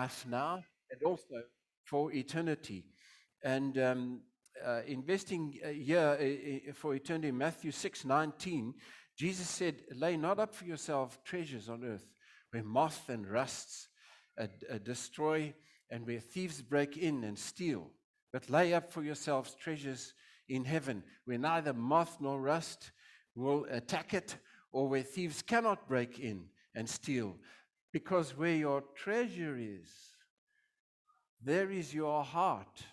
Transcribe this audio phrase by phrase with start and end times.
[0.00, 1.42] life now and also
[1.84, 2.84] for eternity.
[3.44, 4.20] And um,
[4.64, 8.74] uh, investing uh, here uh, uh, for eternity, Matthew 6 19,
[9.18, 12.06] Jesus said, Lay not up for yourself treasures on earth
[12.50, 13.88] where moth and rusts
[14.40, 14.46] uh,
[14.82, 15.52] destroy
[15.90, 17.90] and where thieves break in and steal,
[18.32, 20.14] but lay up for yourselves treasures
[20.48, 22.92] in heaven where neither moth nor rust
[23.34, 24.36] will attack it
[24.72, 27.36] or where thieves cannot break in and steal.
[27.92, 29.90] Because where your treasure is,
[31.42, 32.84] there is your heart.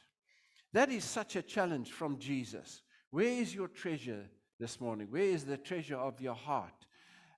[0.74, 2.82] That is such a challenge from Jesus.
[3.12, 4.26] Where is your treasure
[4.60, 5.08] this morning?
[5.10, 6.86] Where is the treasure of your heart?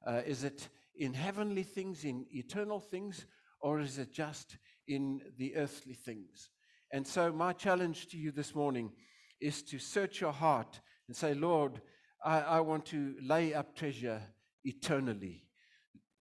[0.05, 3.25] Uh, is it in heavenly things, in eternal things,
[3.61, 4.57] or is it just
[4.87, 6.49] in the earthly things?
[6.91, 8.91] And so, my challenge to you this morning
[9.39, 11.81] is to search your heart and say, Lord,
[12.23, 14.21] I, I want to lay up treasure
[14.63, 15.43] eternally.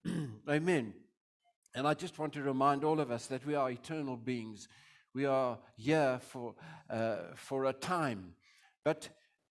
[0.48, 0.92] Amen.
[1.76, 4.66] And I just want to remind all of us that we are eternal beings.
[5.12, 6.54] We are here for,
[6.88, 8.32] uh, for a time.
[8.82, 9.10] But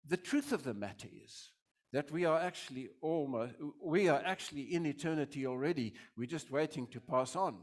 [0.06, 1.50] the truth of the matter is
[1.92, 5.94] that we are actually almost, we are actually in eternity already.
[6.16, 7.56] We're just waiting to pass on.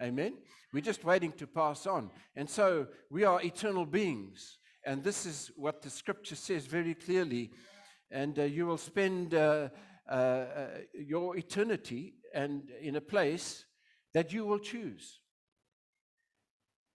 [0.00, 0.34] Amen?
[0.72, 2.12] We're just waiting to pass on.
[2.36, 4.58] And so we are eternal beings.
[4.86, 7.50] And this is what the scripture says very clearly.
[8.12, 9.70] And uh, you will spend uh,
[10.08, 13.64] uh, uh your eternity and in a place
[14.14, 15.20] that you will choose.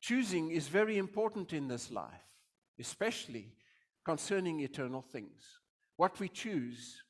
[0.02, 2.28] Choosing is very important in this life,
[2.80, 3.54] especially
[4.04, 5.60] concerning eternal things.
[5.96, 7.02] What we choose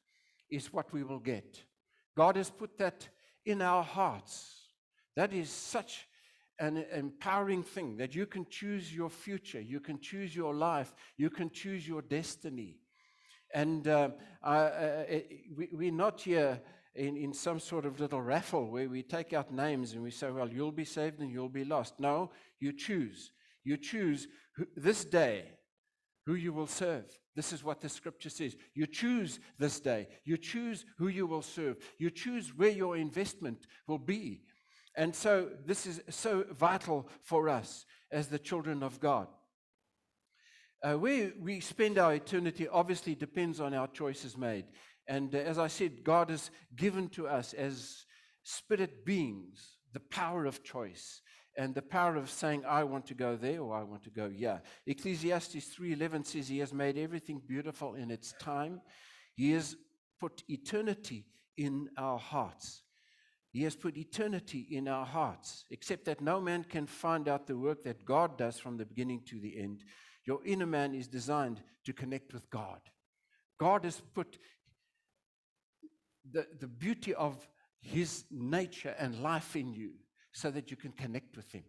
[0.51, 1.63] is what we will get.
[2.15, 3.07] God has put that
[3.45, 4.67] in our hearts.
[5.15, 6.07] That is such
[6.59, 11.29] an empowering thing that you can choose your future, you can choose your life, you
[11.29, 12.77] can choose your destiny.
[13.53, 14.09] And uh,
[14.43, 15.03] uh,
[15.55, 16.61] we, we're not here
[16.95, 20.29] in, in some sort of little raffle where we take out names and we say,
[20.29, 21.99] well, you'll be saved and you'll be lost.
[21.99, 23.31] No, you choose.
[23.63, 25.45] You choose who, this day
[26.25, 27.05] who you will serve.
[27.35, 28.55] This is what the scripture says.
[28.75, 30.07] You choose this day.
[30.23, 31.77] You choose who you will serve.
[31.97, 34.41] You choose where your investment will be.
[34.95, 39.27] And so this is so vital for us as the children of God.
[40.83, 44.65] Uh, where we spend our eternity obviously depends on our choices made.
[45.07, 48.05] And uh, as I said, God has given to us as
[48.43, 51.21] spirit beings the power of choice
[51.57, 54.29] and the power of saying i want to go there or i want to go
[54.29, 54.61] here.
[54.87, 58.81] Ecclesiastes 3.11 says he has made everything beautiful in its time.
[59.35, 59.75] He has
[60.19, 61.25] put eternity
[61.57, 62.81] in our hearts.
[63.51, 67.57] He has put eternity in our hearts except that no man can find out the
[67.57, 69.83] work that god does from the beginning to the end.
[70.25, 72.79] Your inner man is designed to connect with god.
[73.59, 74.39] God has put
[76.33, 77.47] the, the beauty of
[77.79, 79.91] his nature and life in you
[80.31, 81.63] so that you can connect with him.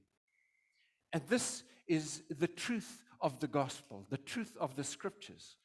[1.12, 5.56] And this is the truth of the gospel, the truth of the scriptures,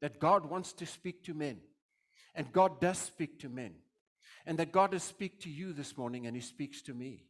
[0.00, 1.58] that God wants to speak to men.
[2.34, 3.74] And God does speak to men.
[4.46, 7.24] And that God does speak to you this morning, and he speaks to me.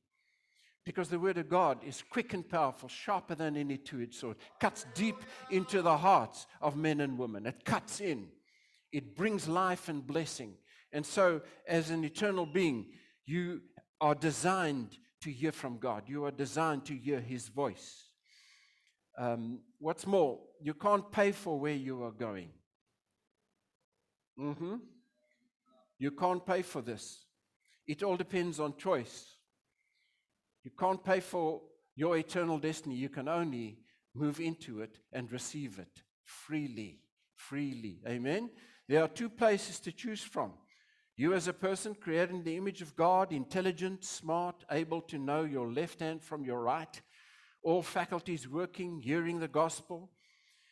[0.84, 4.36] Because the word of God is quick and powerful, sharper than any two edged sword,
[4.60, 5.16] cuts deep
[5.50, 7.46] into the hearts of men and women.
[7.46, 8.28] It cuts in,
[8.92, 10.54] it brings life and blessing.
[10.92, 12.86] And so, as an eternal being,
[13.26, 13.60] you
[14.00, 16.04] are designed to hear from God.
[16.06, 18.08] You are designed to hear His voice.
[19.18, 22.50] Um, what's more, you can't pay for where you are going.
[24.38, 24.76] Mm-hmm.
[25.98, 27.24] You can't pay for this.
[27.86, 29.34] It all depends on choice.
[30.62, 31.62] You can't pay for
[31.96, 32.94] your eternal destiny.
[32.94, 33.78] You can only
[34.14, 37.00] move into it and receive it freely.
[37.34, 38.00] Freely.
[38.06, 38.50] Amen?
[38.88, 40.52] There are two places to choose from.
[41.18, 45.42] You, as a person created in the image of God, intelligent, smart, able to know
[45.42, 47.02] your left hand from your right,
[47.64, 50.12] all faculties working, hearing the gospel,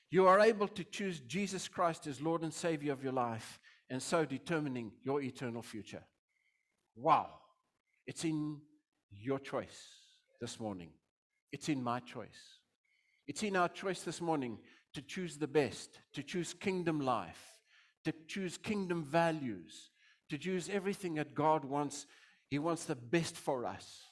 [0.08, 3.58] you are able to choose Jesus Christ as Lord and Savior of your life,
[3.90, 6.04] and so determining your eternal future.
[6.94, 7.28] Wow.
[8.06, 8.60] It's in
[9.10, 9.88] your choice
[10.40, 10.90] this morning.
[11.50, 12.60] It's in my choice.
[13.26, 14.58] It's in our choice this morning
[14.94, 17.58] to choose the best, to choose kingdom life,
[18.04, 19.90] to choose kingdom values
[20.31, 22.06] to choose everything that God wants.
[22.49, 24.02] He wants the best for us.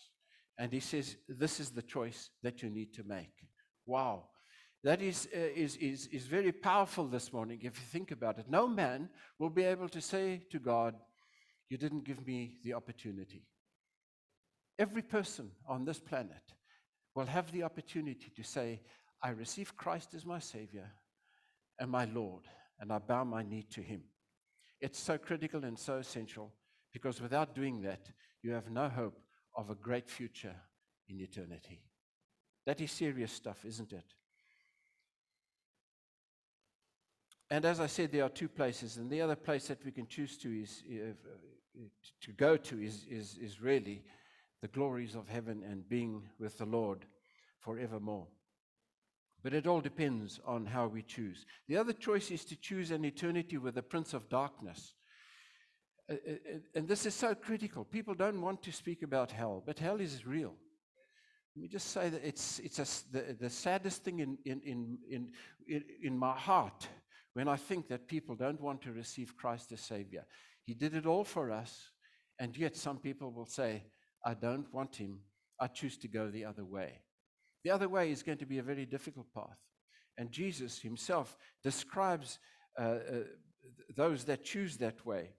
[0.59, 3.33] And He says, This is the choice that you need to make.
[3.87, 4.25] Wow.
[4.83, 8.47] That is, uh, is, is, is very powerful this morning if you think about it.
[8.51, 9.09] No man
[9.39, 10.95] will be able to say to God,
[11.69, 13.47] You didn't give me the opportunity.
[14.79, 16.43] Every person on this planet
[17.15, 18.83] will have the opportunity to say,
[19.23, 20.91] I receive Christ as my Savior
[21.79, 22.45] and my Lord,
[22.79, 24.03] and I bow my knee to Him.
[24.85, 26.53] It's so critical and so essential
[26.93, 28.11] because without doing that,
[28.43, 29.19] you have no hope
[29.57, 30.55] of a great future
[31.09, 31.81] in eternity.
[32.67, 34.05] That is serious stuff, isn't it?
[37.49, 40.07] And as I said, there are two places, and the other place that we can
[40.07, 41.15] choose to is uh,
[42.21, 44.03] to go to is, is, is really
[44.61, 47.07] the glories of heaven and being with the Lord
[47.59, 48.27] forevermore.
[49.45, 51.45] But it all depends on how we choose.
[51.69, 54.95] The other choice is to choose an eternity with the Prince of Darkness.
[56.11, 57.85] Uh, uh, uh, and this is so critical.
[57.85, 60.55] People don't want to speak about hell, but hell is real.
[61.55, 65.29] Let me just say that it's, it's a, the, the saddest thing in, in, in,
[65.69, 66.89] in, in my heart
[67.35, 70.25] when I think that people don't want to receive Christ as Savior.
[70.65, 71.91] He did it all for us,
[72.41, 73.85] and yet some people will say,
[74.25, 75.21] I don't want Him.
[75.61, 77.04] I choose to go the other way.
[77.65, 79.59] The other way is going to be a very difficult path.
[80.17, 82.39] And Jesus Himself describes
[82.79, 82.99] uh, uh,
[83.97, 85.31] those that choose that way.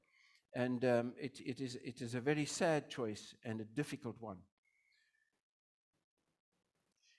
[0.56, 4.38] And um, it, it, is, it is a very sad choice and a difficult one.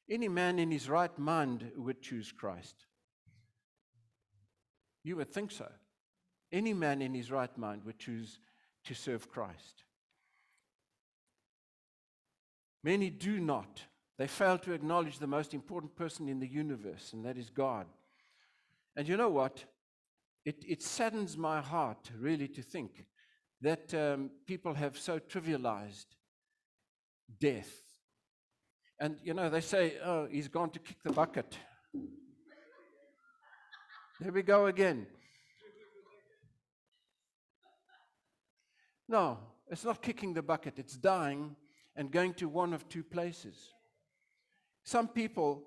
[0.08, 2.86] Any man in his right mind would choose Christ.
[5.02, 5.70] You would think so.
[6.52, 8.38] Any man in his right mind would choose
[8.84, 9.84] to serve Christ.
[12.84, 13.82] Many do not.
[14.18, 17.86] They fail to acknowledge the most important person in the universe, and that is God.
[18.96, 19.64] And you know what?
[20.44, 23.04] It, it saddens my heart, really, to think
[23.60, 26.06] that um, people have so trivialized
[27.40, 27.70] death.
[28.98, 31.58] And, you know, they say, oh, he's gone to kick the bucket.
[34.20, 35.06] There we go again.
[39.08, 41.54] No, it's not kicking the bucket, it's dying
[41.94, 43.74] and going to one of two places.
[44.86, 45.64] Some people,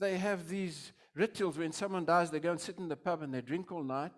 [0.00, 3.32] they have these rituals when someone dies, they go and sit in the pub and
[3.32, 4.12] they drink all night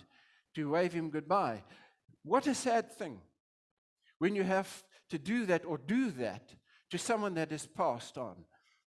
[0.54, 1.62] to wave him goodbye.
[2.24, 3.20] What a sad thing
[4.18, 6.54] when you have to do that or do that
[6.88, 8.36] to someone that has passed on.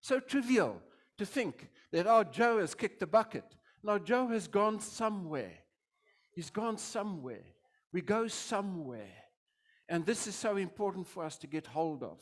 [0.00, 0.82] So trivial
[1.18, 3.44] to think that, oh, Joe has kicked the bucket.
[3.84, 5.52] Now, Joe has gone somewhere.
[6.32, 7.44] He's gone somewhere.
[7.92, 9.14] We go somewhere.
[9.88, 12.18] And this is so important for us to get hold of.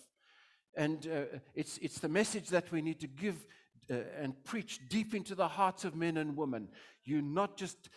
[0.77, 3.47] And uh, it's, it's the message that we need to give
[3.91, 6.69] uh, and preach deep into the hearts of men and women.
[7.05, 7.91] You're not just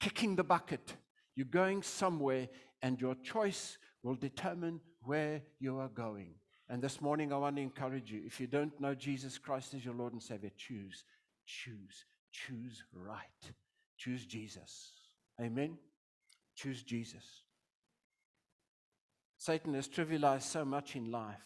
[0.00, 0.94] kicking the bucket,
[1.34, 2.48] you're going somewhere,
[2.82, 6.34] and your choice will determine where you are going.
[6.68, 9.84] And this morning, I want to encourage you if you don't know Jesus Christ as
[9.84, 11.04] your Lord and Savior, choose,
[11.46, 13.52] choose, choose right.
[13.98, 14.92] Choose Jesus.
[15.40, 15.78] Amen.
[16.54, 17.24] Choose Jesus.
[19.38, 21.36] Satan has trivialized so much in life.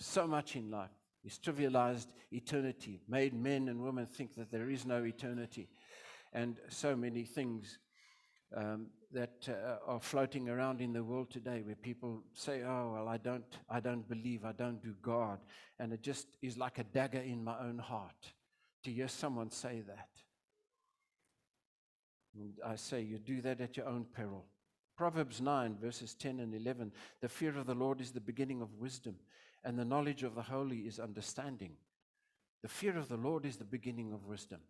[0.00, 0.90] So much in life.
[1.22, 5.68] He's trivialized eternity, made men and women think that there is no eternity,
[6.32, 7.78] and so many things
[8.56, 13.08] um, that uh, are floating around in the world today, where people say, "Oh, well,
[13.08, 15.40] I don't, I don't believe, I don't do God,"
[15.78, 18.32] and it just is like a dagger in my own heart
[18.84, 20.08] to hear someone say that.
[22.34, 24.46] And I say, you do that at your own peril.
[24.96, 28.72] Proverbs 9, verses 10 and 11 The fear of the Lord is the beginning of
[28.74, 29.16] wisdom,
[29.64, 31.72] and the knowledge of the holy is understanding.
[32.62, 34.60] The fear of the Lord is the beginning of wisdom.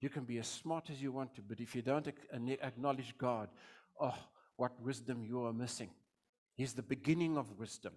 [0.00, 3.48] You can be as smart as you want to, but if you don't acknowledge God,
[4.00, 4.14] oh,
[4.56, 5.90] what wisdom you are missing.
[6.54, 7.92] He's the beginning of wisdom,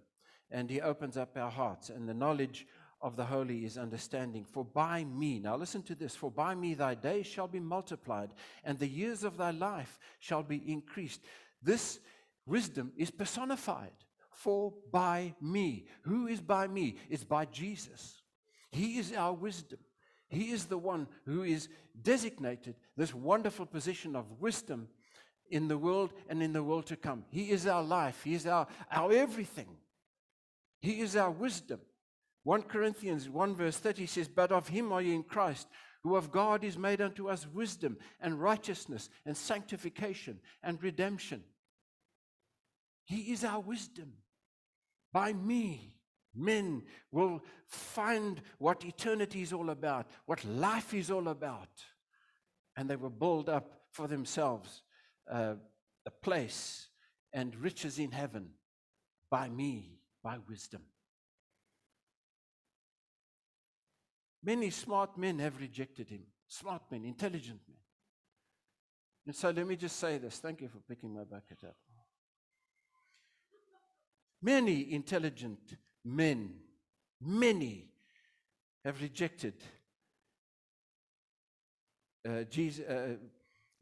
[0.52, 2.68] and He opens up our hearts, and the knowledge
[3.02, 4.44] of the holy is understanding.
[4.44, 8.32] For by me, now listen to this, for by me thy days shall be multiplied,
[8.64, 11.22] and the years of thy life shall be increased.
[11.62, 12.00] This
[12.46, 13.94] wisdom is personified.
[14.40, 15.86] For by me.
[16.04, 16.96] Who is by me?
[17.10, 18.22] It's by Jesus.
[18.72, 19.80] He is our wisdom.
[20.30, 21.68] He is the one who is
[22.02, 24.88] designated this wonderful position of wisdom
[25.52, 27.26] in the world and in the world to come.
[27.30, 28.22] He is our life.
[28.24, 29.68] He is our, our everything.
[30.80, 31.82] He is our wisdom.
[32.44, 35.68] 1 Corinthians 1 verse 30 says, But of him are ye in Christ,
[36.04, 41.44] who of God is made unto us wisdom and righteousness and sanctification and redemption.
[43.04, 44.14] He is our wisdom.
[45.12, 45.96] By me,
[46.36, 51.84] men will find what eternity is all about, what life is all about,
[52.76, 54.84] and they will build up for themselves
[55.30, 55.56] uh,
[56.06, 56.88] a place
[57.34, 58.50] and riches in heaven
[59.30, 60.82] by me, by wisdom.
[64.44, 66.22] Many smart men have rejected him.
[66.48, 67.78] Smart men, intelligent men.
[69.26, 70.40] And so let me just say this.
[70.40, 71.76] Thank you for picking my bucket up.
[74.42, 76.54] Many intelligent men,
[77.22, 77.90] many
[78.86, 79.54] have rejected
[82.28, 83.16] uh, Jesus, uh,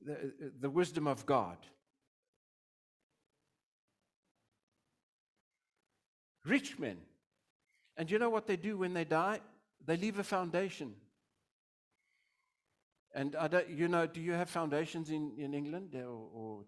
[0.04, 1.58] the, the wisdom of God.
[6.48, 6.98] rich men.
[7.98, 9.42] And you know what they do when they die?
[9.86, 10.94] They leave a foundation.
[13.14, 16.60] And I don't, you know, do you have foundations in, in England or, or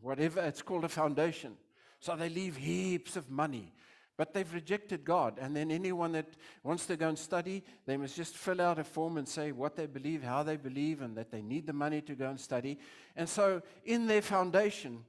[0.00, 0.40] whatever?
[0.40, 1.56] It's called a foundation.
[2.00, 3.72] So they leave heaps of money.
[4.16, 5.38] But they've rejected God.
[5.40, 6.26] And then anyone that
[6.64, 9.76] wants to go and study, they must just fill out a form and say what
[9.76, 12.78] they believe, how they believe, and that they need the money to go and study.
[13.14, 15.04] And so, in their foundation,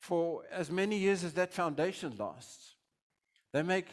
[0.00, 2.74] for as many years as that foundation lasts,
[3.52, 3.86] they make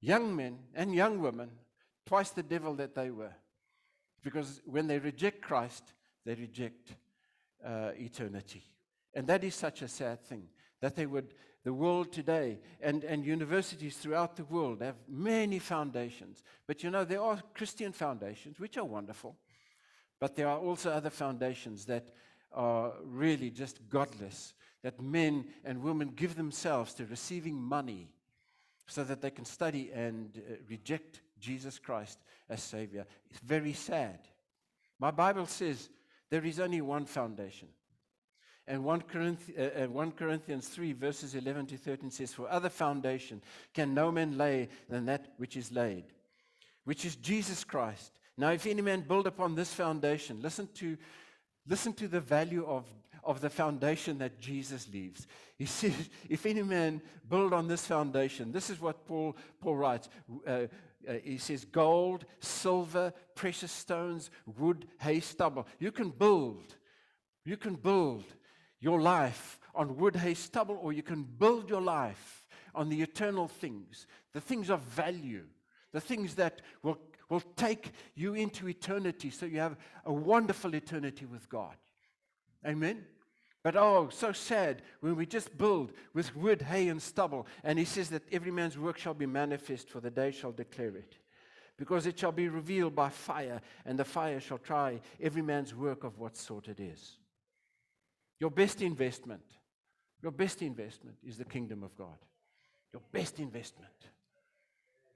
[0.00, 1.50] young men and young women
[2.04, 3.34] twice the devil that they were.
[4.24, 5.92] Because when they reject Christ,
[6.24, 6.94] they reject
[7.64, 8.64] uh, eternity.
[9.14, 10.48] And that is such a sad thing
[10.80, 11.32] that they would
[11.64, 16.44] the world today and, and universities throughout the world have many foundations.
[16.66, 19.36] But you know, there are Christian foundations, which are wonderful,
[20.20, 22.10] but there are also other foundations that
[22.52, 28.10] are really just godless, that men and women give themselves to receiving money
[28.86, 32.18] so that they can study and uh, reject Jesus Christ
[32.48, 33.06] as Savior.
[33.30, 34.18] It's very sad.
[34.98, 35.88] My Bible says
[36.30, 37.68] there is only one foundation.
[38.66, 43.42] And 1, Corinth- uh, 1 Corinthians 3, verses 11 to 13 says, For other foundation
[43.74, 46.04] can no man lay than that which is laid,
[46.84, 48.12] which is Jesus Christ.
[48.38, 50.96] Now, if any man build upon this foundation, listen to,
[51.68, 52.86] listen to the value of,
[53.22, 55.26] of the foundation that Jesus leaves.
[55.58, 55.94] He says,
[56.30, 60.08] If any man build on this foundation, this is what Paul, Paul writes.
[60.46, 60.66] Uh,
[61.06, 65.66] uh, he says, gold, silver, precious stones, wood, hay, stubble.
[65.78, 66.74] You can build.
[67.44, 68.24] You can build
[68.84, 73.48] your life on wood, hay, stubble, or you can build your life on the eternal
[73.48, 75.44] things, the things of value,
[75.92, 76.98] the things that will,
[77.30, 81.76] will take you into eternity so you have a wonderful eternity with God.
[82.66, 83.06] Amen?
[83.62, 87.46] But oh, so sad when we just build with wood, hay, and stubble.
[87.62, 90.94] And he says that every man's work shall be manifest, for the day shall declare
[90.94, 91.16] it.
[91.78, 96.04] Because it shall be revealed by fire, and the fire shall try every man's work
[96.04, 97.16] of what sort it is.
[98.44, 99.40] Your best investment,
[100.22, 102.18] your best investment is the kingdom of God.
[102.92, 103.94] Your best investment,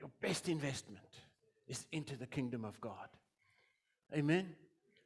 [0.01, 1.05] your best investment
[1.67, 3.11] is into the kingdom of God.
[4.17, 4.57] Amen.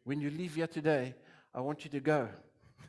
[0.04, 1.16] When you leave here today,
[1.52, 2.28] I want you to go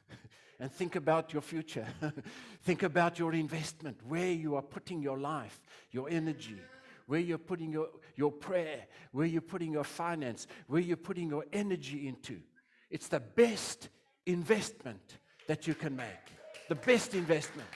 [0.59, 1.87] and think about your future.
[2.61, 5.59] think about your investment, where you are putting your life,
[5.89, 6.61] your energy,
[7.07, 11.45] where you're putting your, your prayer, where you're putting your finance, where you're putting your
[11.51, 12.39] energy into.
[12.91, 13.89] It's the best
[14.27, 16.05] investment that you can make.
[16.69, 17.67] The best investment.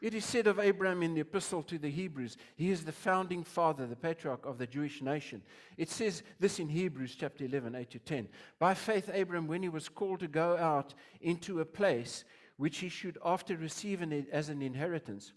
[0.00, 3.44] It is said of Abraham in the epistle to the Hebrews, he is the founding
[3.44, 5.42] father, the patriarch of the Jewish nation.
[5.76, 8.28] It says this in Hebrews chapter 11, 8 to 10.
[8.58, 12.24] By faith, Abraham, when he was called to go out into a place
[12.56, 14.02] which he should after receive
[14.32, 15.32] as an inheritance,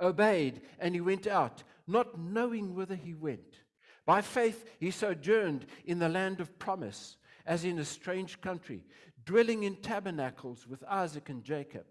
[0.00, 3.62] obeyed and he went out, not knowing whither he went.
[4.06, 7.16] By faith, he sojourned in the land of promise
[7.48, 8.84] as in a strange country,
[9.24, 11.86] dwelling in tabernacles with Isaac and Jacob,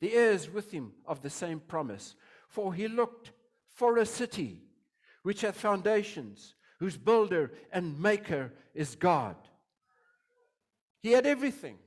[0.00, 2.16] the heirs with him of the same promise.
[2.48, 3.30] For he looked
[3.68, 4.64] for a city
[5.22, 9.36] which hath foundations, whose builder and maker is God.
[11.02, 11.78] He had everything.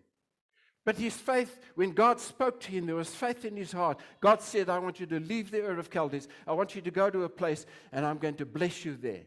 [0.86, 4.00] But his faith, when God spoke to him, there was faith in his heart.
[4.22, 6.30] God said, I want you to leave the Ur of Chaldees.
[6.48, 9.26] I want you to go to a place, and I'm going to bless you there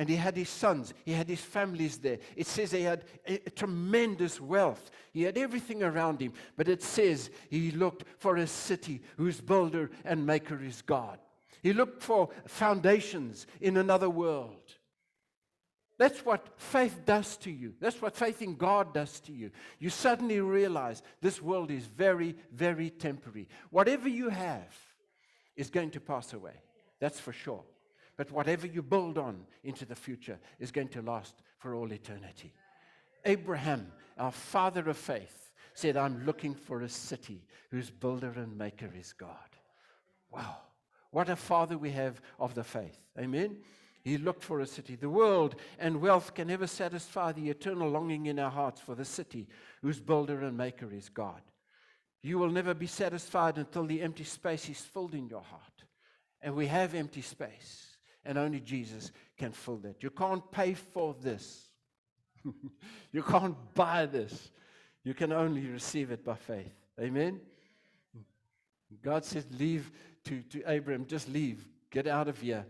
[0.00, 2.16] and he had his sons, he had his families there.
[2.34, 4.90] It says he had a, a tremendous wealth.
[5.12, 9.90] He had everything around him, but it says he looked for a city whose builder
[10.06, 11.18] and maker is God.
[11.62, 14.72] He looked for foundations in another world.
[15.98, 17.74] That's what faith does to you.
[17.78, 19.50] That's what faith in God does to you.
[19.78, 23.48] You suddenly realize this world is very, very temporary.
[23.68, 24.74] Whatever you have
[25.56, 26.54] is going to pass away.
[27.00, 27.64] That's for sure.
[28.20, 32.52] But whatever you build on into the future is going to last for all eternity.
[33.24, 38.90] Abraham, our father of faith, said, I'm looking for a city whose builder and maker
[38.94, 39.48] is God.
[40.30, 40.58] Wow.
[41.12, 43.00] What a father we have of the faith.
[43.18, 43.56] Amen.
[44.02, 44.96] He looked for a city.
[44.96, 49.06] The world and wealth can never satisfy the eternal longing in our hearts for the
[49.06, 49.48] city
[49.80, 51.40] whose builder and maker is God.
[52.22, 55.62] You will never be satisfied until the empty space is filled in your heart.
[56.42, 57.89] And we have empty space
[58.24, 60.02] and only Jesus can fill that.
[60.02, 61.68] You can't pay for this.
[63.12, 64.50] you can't buy this.
[65.04, 66.72] You can only receive it by faith.
[67.00, 67.40] Amen?
[69.02, 69.90] God said, Leave
[70.24, 72.66] to, to Abraham, just leave, get out of here.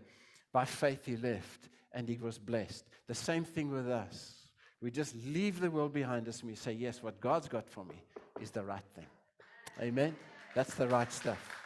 [0.53, 2.85] By faith, he left and he was blessed.
[3.07, 4.35] The same thing with us.
[4.81, 7.85] We just leave the world behind us and we say, Yes, what God's got for
[7.85, 8.01] me
[8.39, 9.07] is the right thing.
[9.81, 10.15] Amen?
[10.55, 11.60] That's the right stuff.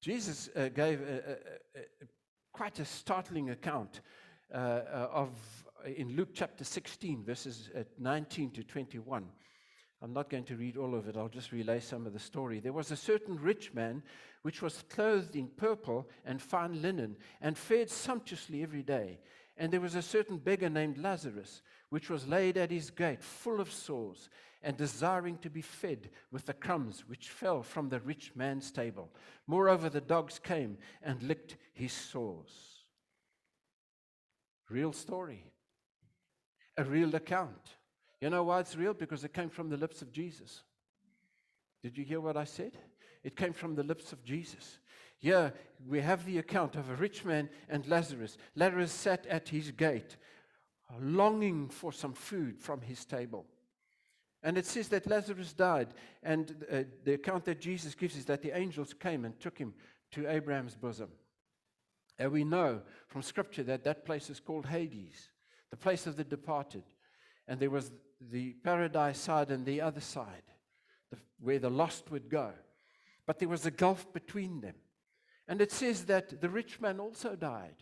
[0.00, 2.06] Jesus uh, gave a, a, a,
[2.52, 4.00] quite a startling account
[4.52, 5.30] uh, uh, of
[5.84, 9.24] in Luke chapter 16, verses uh, 19 to 21.
[10.02, 12.60] I'm not going to read all of it, I'll just relay some of the story.
[12.60, 14.02] There was a certain rich man
[14.42, 19.18] which was clothed in purple and fine linen and fared sumptuously every day.
[19.60, 23.60] And there was a certain beggar named Lazarus, which was laid at his gate, full
[23.60, 24.30] of sores,
[24.62, 29.10] and desiring to be fed with the crumbs which fell from the rich man's table.
[29.46, 32.50] Moreover, the dogs came and licked his sores.
[34.70, 35.44] Real story,
[36.78, 37.76] a real account.
[38.22, 38.94] You know why it's real?
[38.94, 40.62] Because it came from the lips of Jesus.
[41.82, 42.72] Did you hear what I said?
[43.22, 44.78] It came from the lips of Jesus.
[45.20, 45.52] Here
[45.86, 48.38] we have the account of a rich man and Lazarus.
[48.56, 50.16] Lazarus sat at his gate,
[50.98, 53.44] longing for some food from his table.
[54.42, 55.88] And it says that Lazarus died.
[56.22, 59.74] And uh, the account that Jesus gives is that the angels came and took him
[60.12, 61.10] to Abraham's bosom.
[62.18, 65.28] And we know from Scripture that that place is called Hades,
[65.70, 66.84] the place of the departed.
[67.46, 67.92] And there was
[68.30, 70.42] the paradise side and the other side,
[71.10, 72.52] the, where the lost would go.
[73.26, 74.74] But there was a gulf between them.
[75.50, 77.74] And it says that the rich man also died.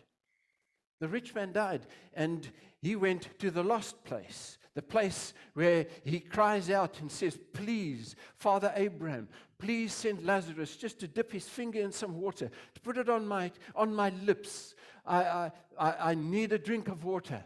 [0.99, 1.85] The rich man died,
[2.15, 2.49] and
[2.81, 8.15] he went to the lost place, the place where he cries out and says, Please,
[8.35, 12.97] Father Abraham, please send Lazarus just to dip his finger in some water, to put
[12.97, 14.73] it on my, on my lips.
[15.05, 17.43] I, I, I, I need a drink of water.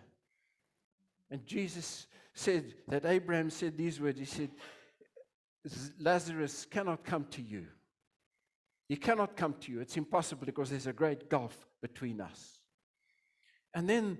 [1.30, 4.51] And Jesus said that Abraham said these words He said,
[6.00, 7.65] Lazarus cannot come to you.
[8.94, 9.80] He cannot come to you.
[9.80, 12.60] It's impossible because there's a great gulf between us.
[13.74, 14.20] And then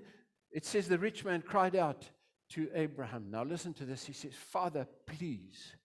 [0.50, 2.10] it says the rich man cried out
[2.54, 3.30] to Abraham.
[3.30, 4.04] Now listen to this.
[4.04, 5.76] He says, Father, please,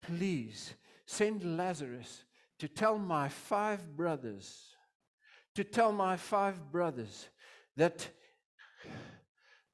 [0.00, 0.72] please
[1.04, 2.24] send Lazarus
[2.58, 4.64] to tell my five brothers,
[5.54, 7.28] to tell my five brothers
[7.76, 8.08] that,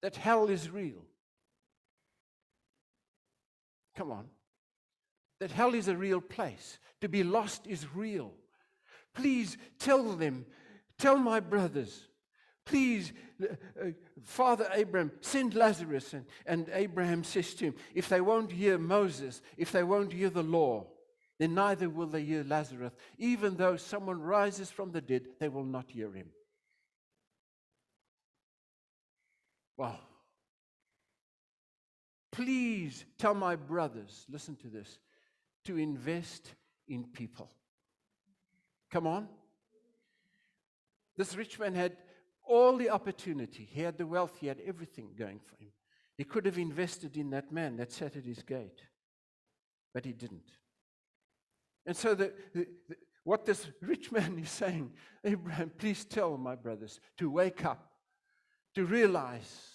[0.03, 1.05] that hell is real.
[3.95, 4.25] Come on
[5.43, 6.79] that hell is a real place.
[7.01, 8.33] To be lost is real.
[9.13, 10.47] Please tell them,
[10.99, 12.07] tell my brothers,
[12.65, 13.47] please, uh,
[13.81, 13.91] uh,
[14.23, 16.15] Father Abraham, send Lazarus.
[16.15, 20.31] And, and Abraham says to him, if they won't hear Moses, if they won't hear
[20.31, 20.87] the law,
[21.41, 22.93] then neither will they hear Lazarus.
[23.19, 26.29] Even though someone rises from the dead, they will not hear him.
[29.77, 29.99] Wow.
[32.31, 35.01] Please tell my brothers, listen to this
[35.65, 36.55] to invest
[36.89, 37.51] in people.
[38.91, 39.29] Come on.
[41.17, 41.97] This rich man had
[42.47, 43.69] all the opportunity.
[43.71, 45.73] He had the wealth, he had everything going for him.
[46.17, 48.83] He could have invested in that man that sat at his gate,
[49.95, 50.51] but he didn't.
[51.87, 54.93] And so, the, the, the, what this rich man is saying,
[55.25, 57.93] Abraham, please tell my brothers to wake up,
[58.75, 59.69] to realize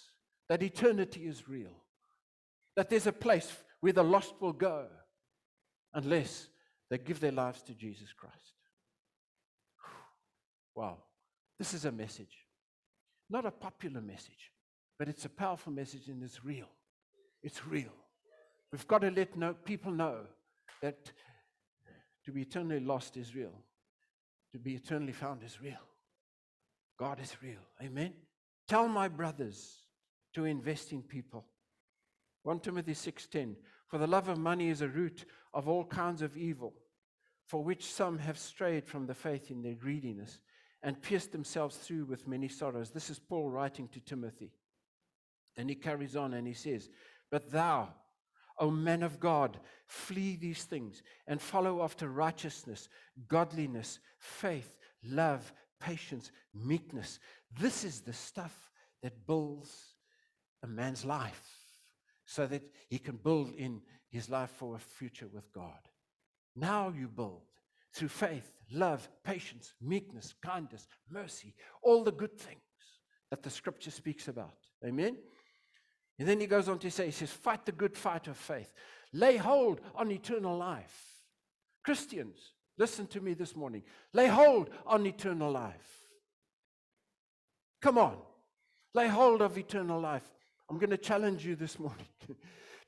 [0.48, 1.82] that eternity is real,
[2.76, 4.86] that there's a place where the lost will go,
[5.98, 6.48] unless
[6.90, 8.54] they give their lives to Jesus Christ.
[10.76, 10.98] Wow.
[11.58, 12.36] This is a message.
[13.28, 14.52] Not a popular message,
[14.96, 16.68] but it's a powerful message and it's real.
[17.42, 17.92] It's real.
[18.70, 20.20] We've got to let know, people know
[20.82, 21.10] that
[22.24, 23.52] to be eternally lost is real.
[24.52, 25.84] To be eternally found is real.
[26.96, 27.64] God is real.
[27.82, 28.12] Amen.
[28.68, 29.78] Tell my brothers
[30.34, 31.44] to invest in people.
[32.44, 33.56] 1 Timothy 6:10
[33.88, 36.74] For the love of money is a root of all kinds of evil,
[37.46, 40.38] for which some have strayed from the faith in their greediness
[40.82, 42.90] and pierced themselves through with many sorrows.
[42.90, 44.52] This is Paul writing to Timothy.
[45.56, 46.88] And he carries on and he says,
[47.30, 47.88] But thou,
[48.58, 52.88] O man of God, flee these things and follow after righteousness,
[53.26, 57.18] godliness, faith, love, patience, meekness.
[57.58, 58.70] This is the stuff
[59.02, 59.94] that builds
[60.62, 61.42] a man's life
[62.24, 65.78] so that he can build in his life for a future with God.
[66.56, 67.42] Now you build
[67.92, 72.60] through faith, love, patience, meekness, kindness, mercy, all the good things
[73.30, 74.56] that the scripture speaks about.
[74.84, 75.16] Amen?
[76.18, 78.72] And then he goes on to say, he says, fight the good fight of faith.
[79.12, 81.24] Lay hold on eternal life.
[81.84, 83.82] Christians, listen to me this morning.
[84.12, 86.06] Lay hold on eternal life.
[87.80, 88.16] Come on.
[88.94, 90.28] Lay hold of eternal life.
[90.68, 92.06] I'm going to challenge you this morning.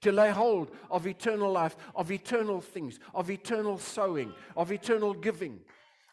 [0.00, 5.60] to lay hold of eternal life, of eternal things, of eternal sowing, of eternal giving,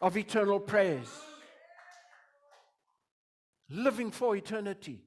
[0.00, 1.08] of eternal prayers.
[3.70, 5.00] Living for eternity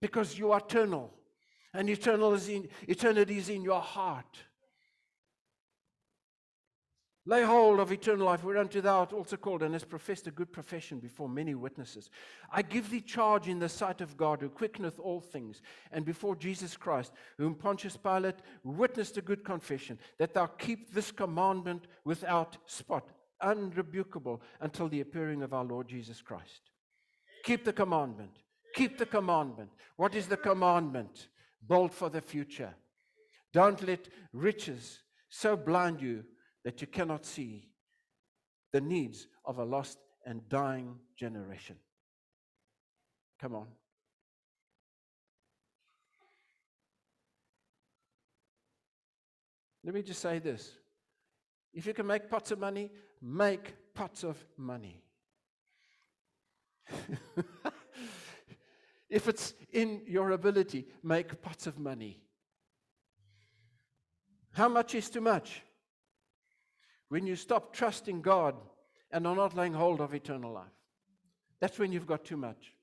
[0.00, 1.12] because you are eternal
[1.72, 4.38] and eternal is in, eternity is in your heart.
[7.26, 10.52] Lay hold of eternal life, whereunto thou art also called, and hast professed a good
[10.52, 12.10] profession before many witnesses.
[12.52, 16.36] I give thee charge in the sight of God, who quickeneth all things, and before
[16.36, 22.58] Jesus Christ, whom Pontius Pilate witnessed a good confession, that thou keep this commandment without
[22.66, 23.08] spot,
[23.42, 26.60] unrebukable, until the appearing of our Lord Jesus Christ.
[27.44, 28.32] Keep the commandment.
[28.74, 29.70] Keep the commandment.
[29.96, 31.28] What is the commandment?
[31.62, 32.74] Bold for the future.
[33.54, 34.98] Don't let riches
[35.30, 36.24] so blind you
[36.64, 37.68] that you cannot see
[38.72, 41.76] the needs of a lost and dying generation.
[43.40, 43.66] Come on.
[49.84, 50.72] Let me just say this.
[51.74, 55.02] If you can make pots of money, make pots of money.
[59.10, 62.22] if it's in your ability, make pots of money.
[64.52, 65.62] How much is too much?
[67.08, 68.54] When you stop trusting God
[69.10, 70.64] and are not laying hold of eternal life.
[71.60, 72.74] That's when you've got too much.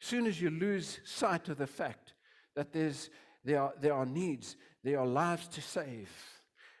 [0.00, 2.14] As soon as you lose sight of the fact
[2.56, 3.10] that there's,
[3.44, 6.10] there, are, there are needs, there are lives to save,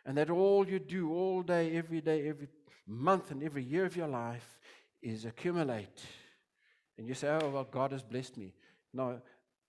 [0.06, 2.48] and that all you do all day, every day, every
[2.86, 4.58] month, and every year of your life
[5.02, 6.02] is accumulate.
[6.96, 8.54] And you say, Oh, well, God has blessed me.
[8.92, 9.20] No,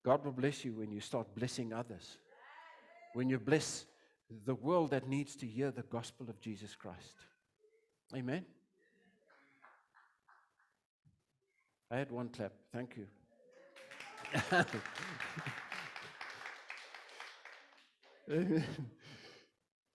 [0.03, 2.17] God will bless you when you start blessing others.
[3.13, 3.85] When you bless
[4.45, 7.15] the world that needs to hear the gospel of Jesus Christ.
[8.15, 8.45] Amen.
[11.89, 12.53] I had one clap.
[12.71, 13.07] Thank you.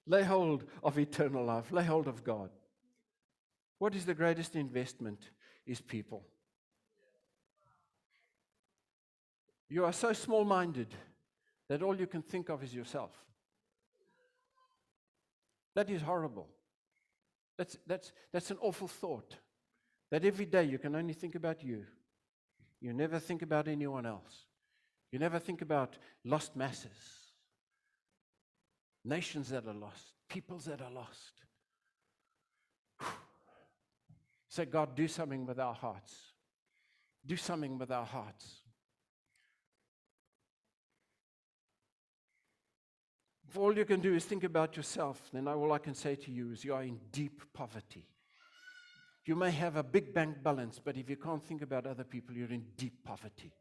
[0.07, 1.73] Lay hold of eternal life.
[1.73, 2.51] Lay hold of God.
[3.79, 5.31] What is the greatest investment?
[5.67, 6.23] Is people.
[9.69, 10.95] You are so small minded
[11.69, 13.11] that all you can think of is yourself.
[15.77, 16.49] That is horrible.
[17.59, 19.37] That's, that's, that's an awful thought.
[20.11, 21.85] That every day you can only think about you.
[22.81, 24.47] You never think about anyone else.
[25.13, 26.91] You never think about lost masses,
[29.05, 31.33] nations that are lost, peoples that are lost.
[34.49, 36.15] Say, God, do something with our hearts.
[37.25, 38.63] Do something with our hearts.
[43.57, 46.53] All you can do is think about yourself, then all I can say to you
[46.53, 48.07] is you are in deep poverty.
[49.25, 52.37] You may have a big bank balance, but if you can't think about other people,
[52.37, 53.53] you're in deep poverty.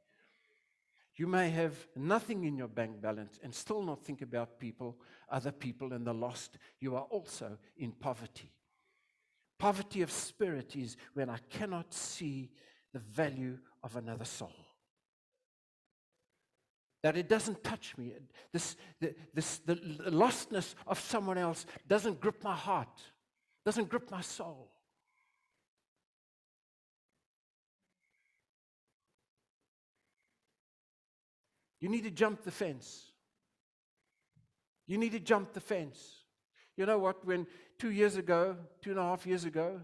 [1.16, 4.98] You may have nothing in your bank balance and still not think about people,
[5.30, 6.58] other people, and the lost.
[6.80, 8.52] You are also in poverty.
[9.58, 12.52] Poverty of spirit is when I cannot see
[12.92, 14.65] the value of another soul
[17.06, 18.14] that it doesn't touch me.
[18.52, 23.00] This, the, this, the lostness of someone else doesn't grip my heart,
[23.64, 24.72] doesn't grip my soul.
[31.80, 33.12] You need to jump the fence.
[34.88, 36.24] You need to jump the fence.
[36.76, 37.24] You know what?
[37.24, 37.46] When
[37.78, 39.80] two years ago, two and a half years ago,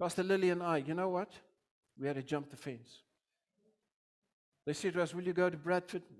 [0.00, 1.30] Pastor Lily and I, you know what?
[2.00, 3.03] We had to jump the fence.
[4.66, 6.02] They said to us, Will you go to Bradford?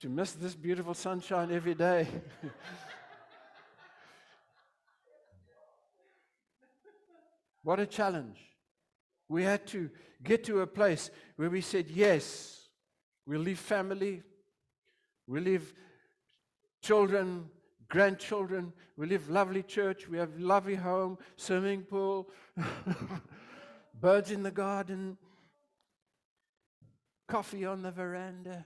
[0.00, 2.06] to miss this beautiful sunshine every day.
[7.62, 8.38] what a challenge.
[9.28, 9.90] We had to
[10.22, 12.68] get to a place where we said, Yes,
[13.26, 14.22] we'll leave family,
[15.26, 15.74] we'll leave
[16.80, 17.50] children,
[17.88, 18.72] grandchildren.
[18.96, 20.08] We live lovely church.
[20.08, 22.28] We have lovely home, swimming pool,
[24.00, 25.16] birds in the garden,
[27.28, 28.64] coffee on the veranda.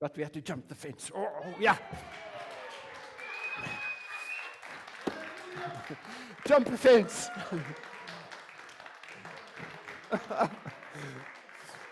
[0.00, 1.12] But we had to jump the fence.
[1.14, 1.76] Oh, oh yeah.
[6.46, 7.28] jump the fence.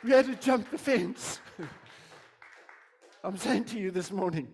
[0.03, 1.41] We had to jump the fence.
[3.23, 4.49] I'm saying to you this morning,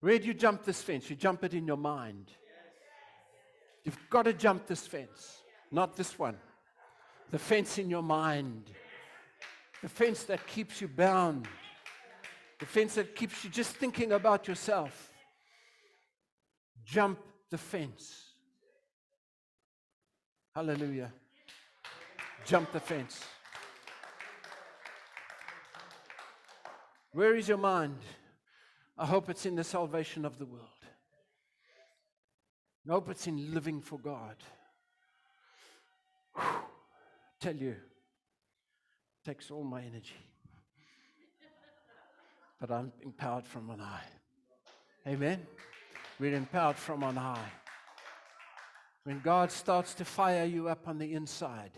[0.00, 1.08] where do you jump this fence?
[1.08, 2.32] You jump it in your mind.
[3.84, 6.36] You've got to jump this fence, not this one.
[7.30, 8.72] The fence in your mind.
[9.82, 11.46] The fence that keeps you bound.
[12.58, 15.12] The fence that keeps you just thinking about yourself.
[16.84, 18.24] Jump the fence.
[20.54, 21.12] Hallelujah.
[22.44, 23.24] Jump the fence.
[27.12, 27.98] Where is your mind?
[28.96, 30.66] I hope it's in the salvation of the world.
[32.88, 34.36] I hope it's in living for God.
[36.34, 36.44] Whew.
[37.40, 37.76] Tell you,
[39.24, 40.16] takes all my energy.
[42.60, 44.04] But I'm empowered from on high.
[45.06, 45.46] Amen.
[46.18, 47.50] We're empowered from on high.
[49.04, 51.72] When God starts to fire you up on the inside,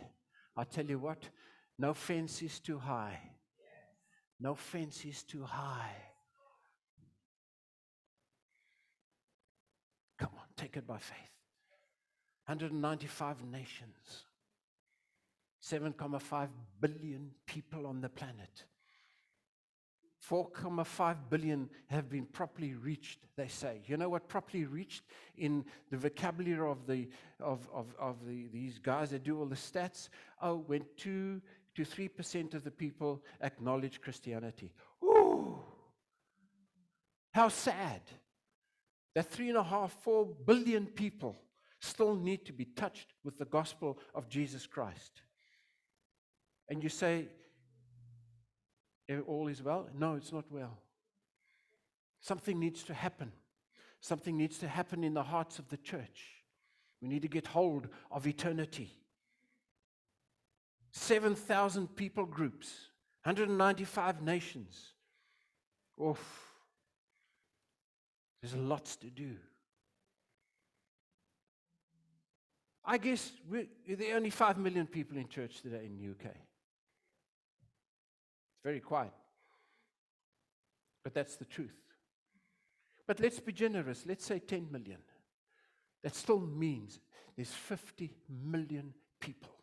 [0.57, 1.29] I tell you what,
[1.79, 3.19] no fence is too high.
[4.43, 5.95] No fence is too high.
[10.19, 11.17] Come on, take it by faith.
[12.47, 14.25] 195 nations,
[15.63, 16.49] 7.5
[16.81, 18.65] billion people on the planet.
[20.29, 23.81] 4.5 billion have been properly reached, they say.
[23.87, 25.05] You know what properly reached
[25.37, 27.09] in the vocabulary of, the,
[27.41, 30.09] of, of, of the, these guys that do all the stats?
[30.41, 31.41] Oh, when 2
[31.75, 34.73] to 3% of the people acknowledge Christianity.
[35.03, 35.59] Ooh!
[37.33, 38.03] How sad
[39.15, 41.37] that three and a half, four billion people
[41.81, 45.23] still need to be touched with the gospel of Jesus Christ.
[46.69, 47.29] And you say,
[49.27, 49.89] all is well?
[49.99, 50.79] No, it's not well.
[52.21, 53.33] Something needs to happen.
[54.01, 56.43] Something needs to happen in the hearts of the church.
[57.01, 58.93] We need to get hold of eternity.
[60.93, 62.91] 7,000 people groups,
[63.25, 64.93] 195 nations.
[66.01, 66.53] Oof.
[68.41, 69.37] There's lots to do.
[72.85, 76.35] I guess there are only 5 million people in church today in the UK.
[76.35, 79.13] It's very quiet.
[81.05, 81.77] But that's the truth.
[83.07, 84.05] But let's be generous.
[84.07, 84.99] Let's say 10 million.
[86.03, 86.99] That still means
[87.37, 89.62] there's 50 million people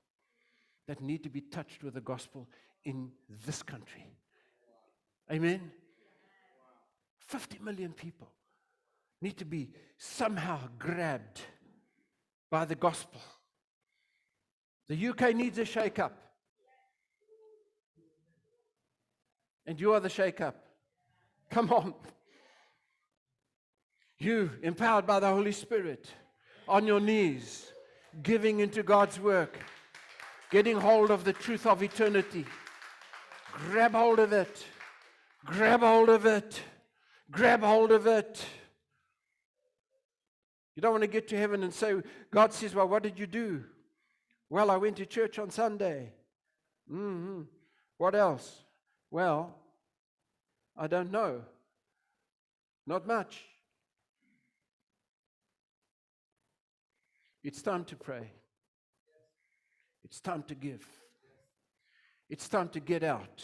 [0.90, 2.50] that need to be touched with the gospel
[2.84, 3.12] in
[3.46, 4.08] this country.
[5.32, 5.70] Amen?
[7.28, 8.28] 50 million people
[9.22, 11.42] need to be somehow grabbed
[12.50, 13.22] by the gospel.
[14.88, 16.18] The UK needs a shake up.
[19.68, 20.56] And you are the shake up.
[21.52, 21.94] Come on.
[24.18, 26.10] You, empowered by the Holy Spirit,
[26.68, 27.72] on your knees,
[28.24, 29.60] giving into God's work,
[30.50, 32.46] getting hold of the truth of eternity.
[33.54, 34.66] Grab hold of it.
[35.46, 36.62] Grab hold of it.
[37.32, 38.46] Grab hold of it.
[40.76, 41.94] You don't want to get to heaven and say,
[42.32, 43.64] God says, Well, what did you do?
[44.50, 46.14] Well, I went to church on Sunday.
[46.92, 47.42] Mm-hmm.
[47.98, 48.64] What else?
[49.12, 49.56] Well,
[50.76, 51.42] I don't know.
[52.88, 53.44] Not much.
[57.44, 58.32] It's time to pray.
[60.10, 60.86] It's time to give.
[62.30, 63.44] It's time to get out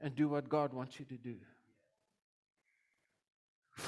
[0.00, 1.36] and do what God wants you to do.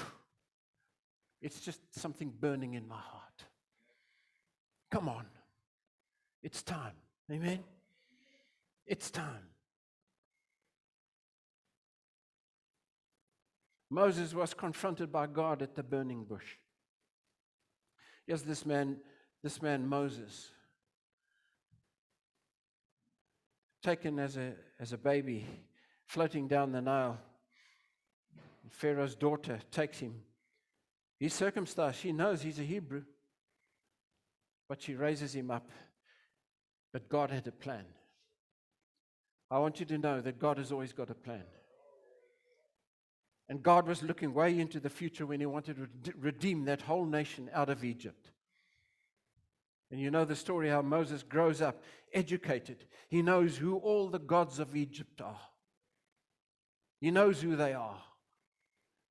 [1.42, 3.44] It's just something burning in my heart.
[4.90, 5.24] Come on.
[6.42, 6.92] It's time.
[7.33, 7.61] Amen.
[8.87, 9.48] It's time.
[13.88, 16.56] Moses was confronted by God at the burning bush.
[18.26, 18.98] Yes, this man,
[19.42, 20.50] this man Moses,
[23.83, 25.47] taken as a, as a baby,
[26.07, 27.19] floating down the Nile.
[28.71, 30.14] Pharaoh's daughter takes him
[31.21, 32.01] He's circumcised.
[32.01, 33.03] She knows he's a Hebrew.
[34.69, 35.69] But she raises him up.
[36.93, 37.85] But God had a plan.
[39.51, 41.45] I want you to know that God has always got a plan.
[43.51, 47.05] And God was looking way into the future when He wanted to redeem that whole
[47.05, 48.31] nation out of Egypt.
[49.90, 52.85] And you know the story how Moses grows up, educated.
[53.09, 55.40] He knows who all the gods of Egypt are,
[57.00, 58.03] he knows who they are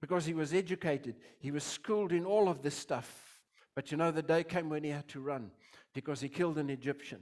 [0.02, 1.16] because he was educated.
[1.40, 3.40] He was schooled in all of this stuff.
[3.76, 5.52] But you know, the day came when he had to run
[5.94, 7.20] because he killed an Egyptian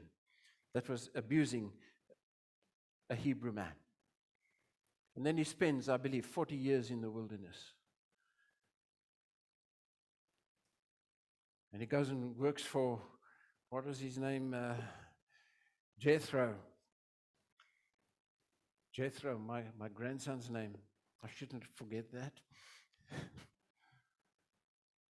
[0.74, 1.72] that was abusing
[3.10, 3.74] a Hebrew man.
[5.16, 7.58] And then he spends, I believe, 40 years in the wilderness.
[11.74, 13.02] And he goes and works for,
[13.70, 14.54] what was his name?
[14.54, 14.74] Uh,
[16.00, 16.56] Jethro.
[18.94, 20.76] Jethro, my, my grandson's name.
[21.24, 22.34] I shouldn't forget that.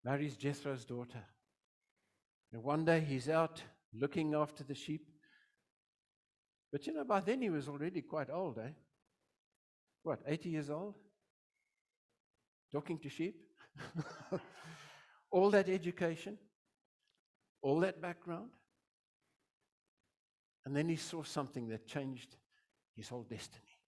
[0.04, 1.22] Marries Jethro's daughter.
[2.52, 5.08] And one day he's out looking after the sheep.
[6.72, 8.70] But you know, by then he was already quite old, eh?
[10.02, 10.94] What, 80 years old?
[12.72, 13.42] Talking to sheep?
[15.30, 16.38] all that education,
[17.66, 18.50] all that background.
[20.64, 22.36] And then he saw something that changed
[22.96, 23.78] his whole destiny.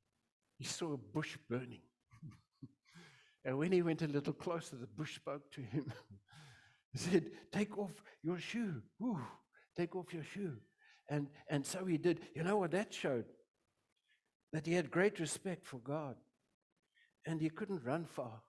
[0.57, 1.83] He saw a bush burning.
[3.45, 5.91] And when he went a little closer, the bush spoke to him.
[6.93, 8.83] he said, Take off your shoe.
[9.03, 9.21] Ooh,
[9.75, 10.57] take off your shoe.
[11.09, 12.21] And, and so he did.
[12.35, 13.25] You know what that showed?
[14.53, 16.17] that he had great respect for God
[17.27, 18.41] and he couldn't run far.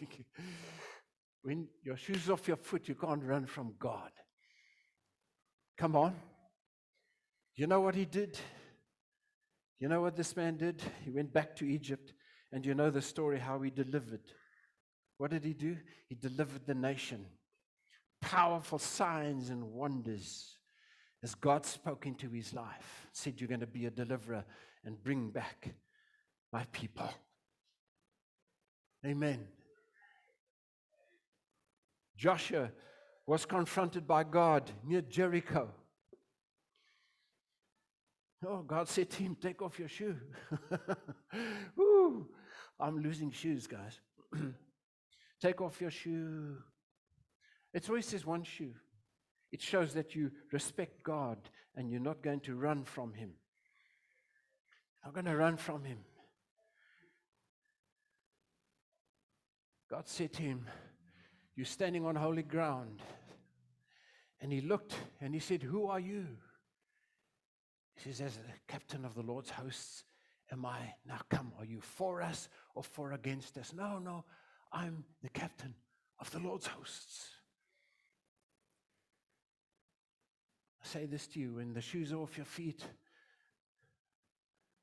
[1.42, 4.10] when your shoes off your foot, you can't run from God.
[5.76, 6.14] Come on.
[7.56, 8.38] You know what he did?
[9.80, 10.82] You know what this man did?
[11.04, 12.12] He went back to Egypt,
[12.52, 14.22] and you know the story how he delivered.
[15.18, 15.76] What did he do?
[16.08, 17.26] He delivered the nation.
[18.20, 20.56] Powerful signs and wonders
[21.22, 24.44] as God spoke into his life, said, You're going to be a deliverer
[24.84, 25.74] and bring back
[26.52, 27.08] my people.
[29.04, 29.46] Amen.
[32.16, 32.70] Joshua
[33.26, 35.70] was confronted by God near Jericho.
[38.46, 40.16] Oh, God said to him, Take off your shoe.
[41.76, 42.28] Woo,
[42.78, 43.98] I'm losing shoes, guys.
[45.40, 46.58] Take off your shoe.
[47.72, 48.74] It's always says one shoe.
[49.50, 51.38] It shows that you respect God
[51.74, 53.30] and you're not going to run from Him.
[55.04, 55.98] Not going to run from Him.
[59.94, 60.66] God said to him,
[61.56, 63.00] You're standing on holy ground.
[64.40, 66.26] And he looked and he said, Who are you?
[67.94, 70.04] He says, As the captain of the Lord's hosts,
[70.52, 70.94] am I.
[71.06, 73.72] Now come, are you for us or for against us?
[73.72, 74.24] No, no,
[74.72, 75.74] I'm the captain
[76.18, 77.28] of the Lord's hosts.
[80.82, 82.84] I say this to you when the shoes are off your feet,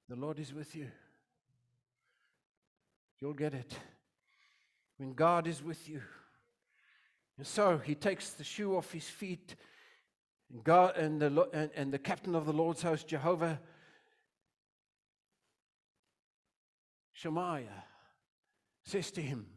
[0.09, 0.87] the Lord is with you.
[3.19, 3.77] You'll get it.
[4.97, 6.01] When God is with you.
[7.41, 9.55] And so he takes the shoe off his feet
[10.53, 10.61] and,
[10.95, 13.59] and, the, and, and the captain of the Lord's house, Jehovah
[17.13, 17.83] Shemaiah,
[18.85, 19.47] says to him,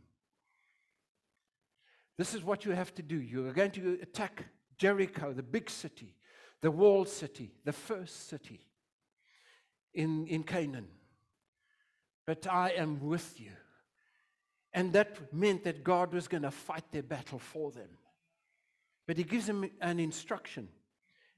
[2.17, 3.21] This is what you have to do.
[3.21, 4.47] You are going to attack
[4.79, 6.15] Jericho, the big city,
[6.63, 8.61] the walled city, the first city
[9.93, 10.89] in, in Canaan.
[12.27, 13.51] But I am with you.
[14.75, 17.89] And that meant that God was going to fight their battle for them.
[19.07, 20.69] But he gives them an instruction.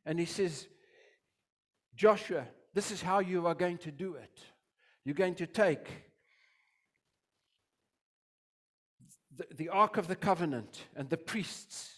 [0.06, 0.66] And he says,
[1.94, 4.40] Joshua, this is how you are going to do it.
[5.04, 5.86] You're going to take
[9.36, 11.92] the, the Ark of the Covenant and the priests,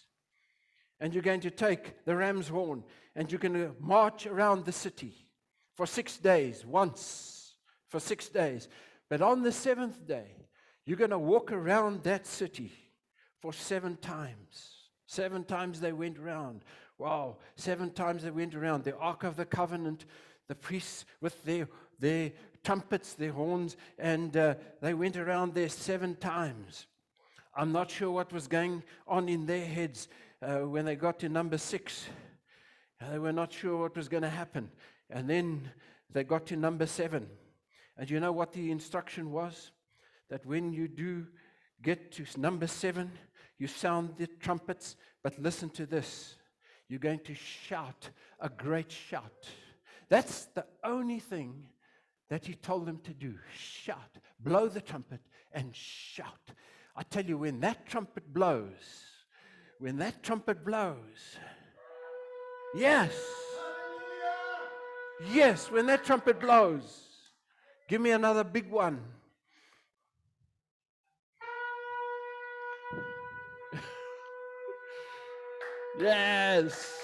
[1.01, 2.83] and you're going to take the ram's horn,
[3.15, 5.15] and you're going to march around the city
[5.77, 7.55] for six days, once
[7.89, 8.69] for six days.
[9.09, 10.48] But on the seventh day,
[10.89, 12.73] you're going to walk around that city
[13.43, 14.71] for seven times.
[15.05, 16.65] Seven times they went around.
[16.97, 18.85] Wow, seven times they went around.
[18.85, 20.07] The Ark of the Covenant,
[20.49, 22.33] the priests with their, their
[22.65, 26.87] trumpets, their horns, and uh, they went around there seven times.
[27.55, 30.09] I'm not sure what was going on in their heads
[30.41, 32.09] uh, when they got to number six.
[33.11, 34.71] They were not sure what was going to happen.
[35.11, 35.71] And then
[36.11, 37.29] they got to number seven.
[37.99, 39.71] And you know what the instruction was?
[40.31, 41.27] That when you do
[41.83, 43.11] get to number seven,
[43.59, 46.37] you sound the trumpets, but listen to this.
[46.89, 48.11] You're going to shout
[48.41, 49.49] a great shout.
[50.09, 51.65] That's the only thing
[52.31, 53.35] that he told them to do.
[53.55, 54.19] Shout.
[54.41, 55.21] Blow the trumpet
[55.53, 56.53] and shout.
[56.97, 59.05] I tell you, when that trumpet blows,
[59.79, 61.37] when that trumpet blows,
[62.75, 63.13] yes,
[65.33, 67.07] yes, when that trumpet blows,
[67.89, 69.01] give me another big one.
[76.01, 76.95] Yes.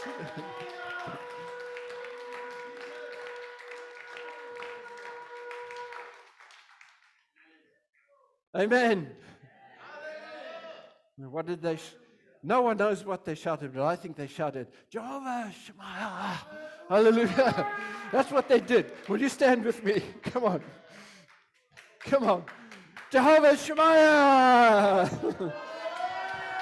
[8.57, 9.11] Amen.
[11.17, 11.77] What did they?
[11.77, 11.95] Sh-
[12.43, 16.37] no one knows what they shouted, but I think they shouted, Jehovah Shema.
[16.89, 17.67] Hallelujah.
[18.13, 18.93] That's what they did.
[19.09, 20.03] Will you stand with me?
[20.23, 20.63] Come on.
[22.01, 22.45] Come on.
[23.11, 25.09] Jehovah Shema.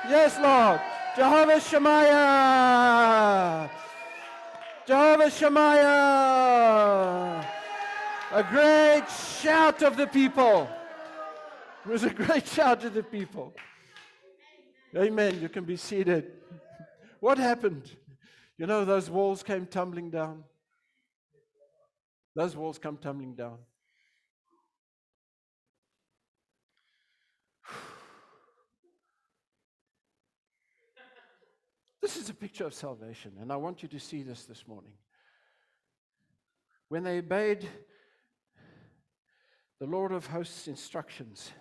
[0.08, 0.80] yes, Lord.
[1.14, 2.90] Jehovah Shemaiah.
[4.86, 5.86] Jehovah Shemaiah.
[8.32, 9.04] A great
[9.42, 10.68] shout of the people.
[11.84, 13.52] It was a great shout of the people.
[14.96, 15.38] Amen.
[15.40, 16.32] You can be seated.
[17.20, 17.90] What happened?
[18.56, 20.44] You know, those walls came tumbling down.
[22.34, 23.58] Those walls come tumbling down.
[32.02, 34.94] This is a picture of salvation, and I want you to see this this morning.
[36.88, 37.68] When they obeyed
[39.78, 41.52] the Lord of hosts' instructions,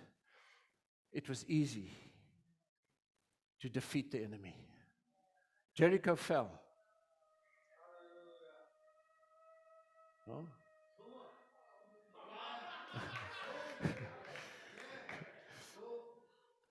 [1.14, 1.92] it was easy
[3.60, 4.56] to defeat the enemy.
[5.76, 6.50] Jericho fell.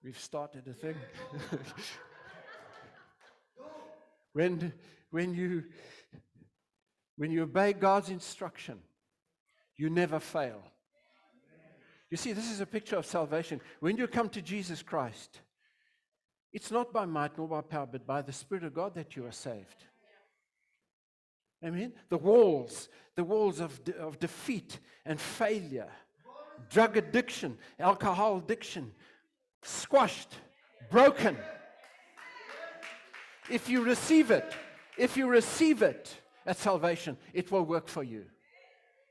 [0.02, 0.96] We've started a thing.
[4.33, 4.72] when,
[5.11, 5.64] when, you,
[7.16, 8.78] when you obey God's instruction,
[9.76, 10.62] you never fail.
[12.11, 13.61] You see, this is a picture of salvation.
[13.78, 15.41] When you come to Jesus Christ,
[16.53, 19.24] it's not by might nor by power, but by the Spirit of God that you
[19.26, 19.85] are saved.
[21.64, 21.93] Amen.
[22.09, 25.89] The walls, the walls of, de- of defeat and failure,
[26.70, 28.93] drug addiction, alcohol addiction,
[29.62, 30.35] squashed,
[30.91, 31.37] broken.
[33.51, 34.55] If you receive it,
[34.96, 38.24] if you receive it at salvation, it will work for you.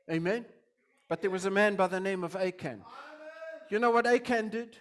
[0.09, 0.45] Amen.
[1.07, 2.83] But there was a man by the name of Achan.
[3.69, 4.77] You know what Achan did?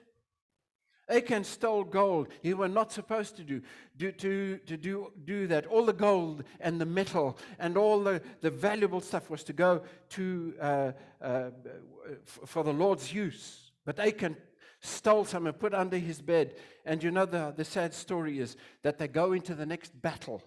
[1.08, 2.28] Achan stole gold.
[2.42, 3.62] He was not supposed to do,
[3.96, 5.66] do, to, to do, do that.
[5.66, 9.82] All the gold and the metal and all the, the valuable stuff was to go
[10.10, 10.92] to, uh,
[11.22, 11.50] uh,
[12.24, 13.72] for the Lord's use.
[13.84, 14.36] But Achan
[14.80, 16.54] stole some and put under his bed.
[16.84, 20.42] And you know, the, the sad story is that they go into the next battle.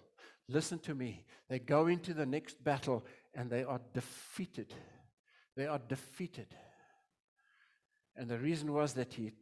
[0.48, 1.24] Listen to me.
[1.48, 3.04] They go into the next battle
[3.34, 4.74] and they are defeated.
[5.56, 6.46] They are defeated.
[8.16, 9.32] And the reason was that he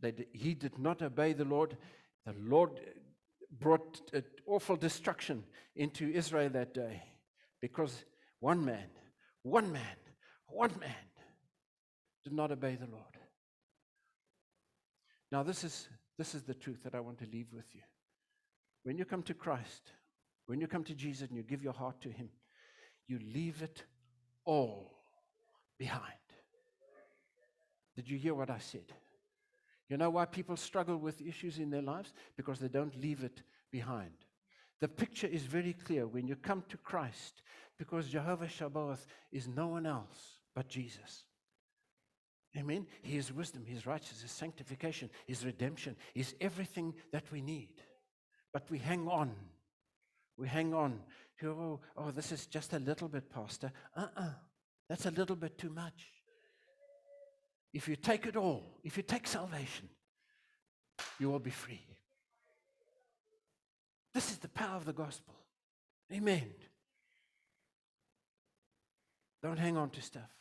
[0.00, 1.76] that he did not obey the Lord.
[2.24, 2.80] The Lord
[3.50, 5.44] brought uh, awful destruction
[5.74, 7.02] into Israel that day
[7.60, 8.04] because
[8.40, 8.86] one man,
[9.42, 9.96] one man,
[10.46, 10.94] one man
[12.24, 13.17] did not obey the Lord.
[15.30, 17.82] Now, this is, this is the truth that I want to leave with you.
[18.82, 19.92] When you come to Christ,
[20.46, 22.30] when you come to Jesus and you give your heart to Him,
[23.06, 23.84] you leave it
[24.44, 24.92] all
[25.78, 26.02] behind.
[27.96, 28.92] Did you hear what I said?
[29.88, 32.12] You know why people struggle with issues in their lives?
[32.36, 34.12] Because they don't leave it behind.
[34.80, 37.42] The picture is very clear when you come to Christ,
[37.78, 41.24] because Jehovah Sabaoth is no one else but Jesus.
[42.56, 42.86] Amen.
[43.02, 47.68] He is wisdom, His righteousness, His sanctification, His redemption, He's everything that we need.
[48.52, 49.32] But we hang on.
[50.36, 51.00] We hang on.
[51.44, 53.70] Oh, oh this is just a little bit, Pastor.
[53.96, 54.22] Uh uh-uh.
[54.22, 54.30] uh.
[54.88, 56.06] That's a little bit too much.
[57.74, 59.88] If you take it all, if you take salvation,
[61.18, 61.82] you will be free.
[64.14, 65.34] This is the power of the gospel.
[66.12, 66.50] Amen.
[69.42, 70.37] Don't hang on to stuff.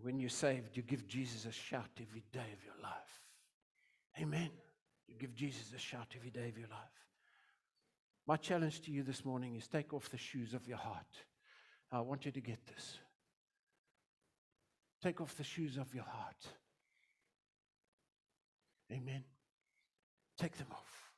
[0.00, 2.92] When you're saved, you give Jesus a shout every day of your life.
[4.20, 4.50] Amen.
[5.06, 6.78] You give Jesus a shout every day of your life.
[8.26, 11.24] My challenge to you this morning is take off the shoes of your heart.
[11.90, 12.98] I want you to get this.
[15.02, 16.46] Take off the shoes of your heart.
[18.90, 19.24] Amen.
[20.38, 21.10] Take them off.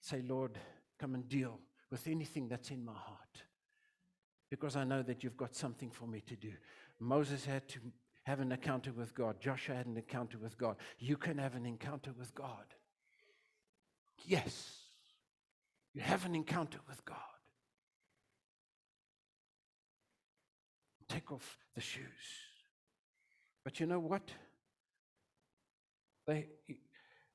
[0.00, 0.58] Say, Lord,
[0.98, 1.58] come and deal
[1.90, 3.42] with anything that's in my heart.
[4.50, 6.52] Because I know that you've got something for me to do.
[7.00, 7.80] Moses had to
[8.24, 9.40] have an encounter with God.
[9.40, 10.76] Joshua had an encounter with God.
[10.98, 12.64] You can have an encounter with God.
[14.26, 14.76] Yes,
[15.94, 17.16] you have an encounter with God.
[21.08, 22.04] Take off the shoes.
[23.64, 24.30] But you know what?
[26.26, 26.46] They,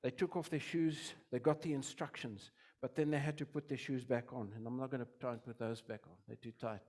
[0.01, 2.51] they took off their shoes, they got the instructions,
[2.81, 4.51] but then they had to put their shoes back on.
[4.55, 6.79] And I'm not going to try and put those back on, they're too tight.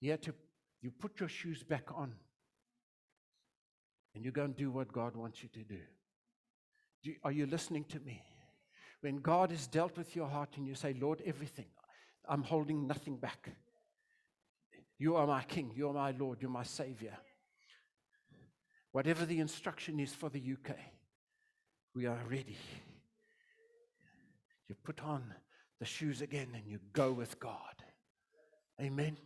[0.00, 0.34] You had to,
[0.82, 2.12] you put your shoes back on,
[4.14, 5.78] and you go and do what God wants you to do.
[7.02, 8.22] do are you listening to me?
[9.00, 11.66] When God has dealt with your heart and you say, Lord, everything,
[12.28, 13.48] I'm holding nothing back.
[14.98, 17.16] You are my King, you are my Lord, you're my Savior.
[18.92, 20.76] Whatever the instruction is for the UK,
[21.94, 22.58] we are ready.
[24.68, 25.24] You put on
[25.80, 27.82] the shoes again and you go with God.
[28.80, 29.16] Amen.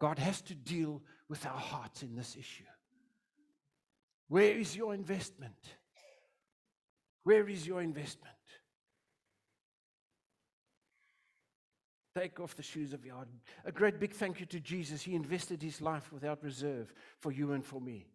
[0.00, 2.64] God has to deal with our hearts in this issue.
[4.28, 5.54] Where is your investment?
[7.22, 8.34] Where is your investment?
[12.16, 13.28] Take off the shoes of your heart.
[13.64, 15.02] A great big thank you to Jesus.
[15.02, 18.06] He invested his life without reserve for you and for me.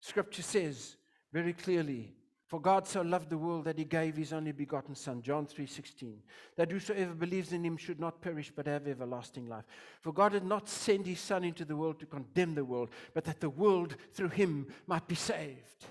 [0.00, 0.96] Scripture says
[1.32, 2.12] very clearly,
[2.52, 6.22] for God so loved the world that he gave his only begotten son, John 3:16,
[6.56, 9.64] that whosoever believes in him should not perish but have everlasting life.
[10.02, 13.24] For God did not send his son into the world to condemn the world, but
[13.24, 15.86] that the world through him might be saved.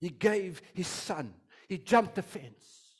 [0.00, 1.32] He gave his son.
[1.68, 2.98] He jumped the fence.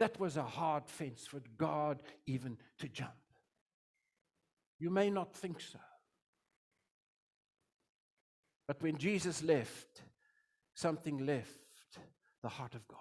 [0.00, 3.12] That was a hard fence for God even to jump.
[4.80, 5.78] You may not think so.
[8.66, 10.02] But when Jesus left,
[10.76, 11.58] something left
[12.42, 13.00] the heart of God.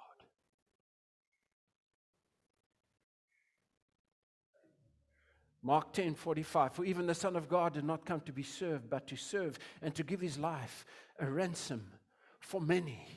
[5.62, 6.74] Mark 10 45.
[6.74, 9.60] For even the Son of God did not come to be served, but to serve
[9.82, 10.86] and to give his life
[11.20, 11.92] a ransom
[12.40, 13.08] for many.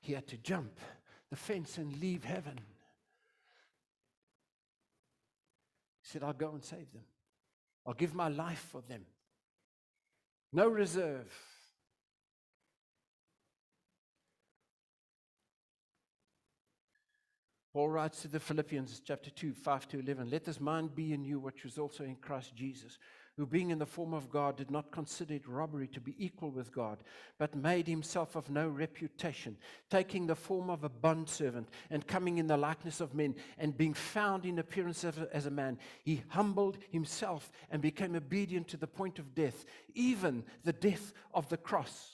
[0.00, 0.78] He had to jump
[1.30, 2.60] the fence and leave heaven.
[6.02, 7.04] He said, I'll go and save them.
[7.86, 9.06] I'll give my life for them.
[10.52, 11.32] No reserve.
[17.74, 21.24] Paul writes to the Philippians, chapter 2, 5 to 11 Let this mind be in
[21.24, 23.00] you, which was also in Christ Jesus,
[23.36, 26.52] who, being in the form of God, did not consider it robbery to be equal
[26.52, 27.02] with God,
[27.36, 29.56] but made himself of no reputation,
[29.90, 33.92] taking the form of a bondservant, and coming in the likeness of men, and being
[33.92, 39.18] found in appearance as a man, he humbled himself and became obedient to the point
[39.18, 39.64] of death,
[39.96, 42.13] even the death of the cross.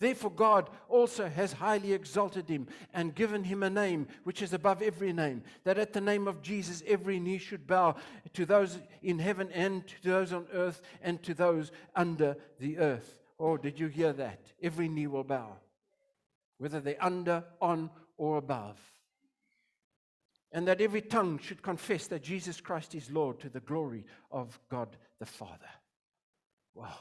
[0.00, 4.80] Therefore, God also has highly exalted him and given him a name which is above
[4.80, 7.96] every name, that at the name of Jesus every knee should bow
[8.34, 13.16] to those in heaven and to those on earth and to those under the earth.
[13.40, 14.40] Oh, did you hear that?
[14.62, 15.56] Every knee will bow,
[16.58, 18.78] whether they're under, on, or above.
[20.52, 24.58] And that every tongue should confess that Jesus Christ is Lord to the glory of
[24.70, 25.68] God the Father.
[26.74, 26.94] Wow.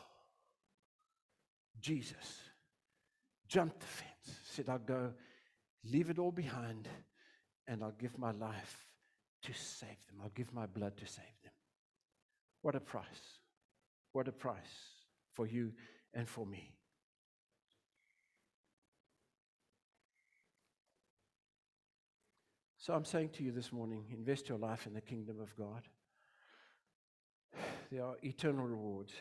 [1.79, 2.46] Jesus
[3.47, 5.13] jumped the fence, said, I'll go,
[5.83, 6.87] leave it all behind,
[7.67, 8.87] and I'll give my life
[9.43, 10.19] to save them.
[10.21, 11.53] I'll give my blood to save them.
[12.61, 13.39] What a price.
[14.13, 14.55] What a price
[15.33, 15.71] for you
[16.13, 16.73] and for me.
[22.77, 25.81] So I'm saying to you this morning invest your life in the kingdom of God.
[27.91, 29.13] There are eternal rewards.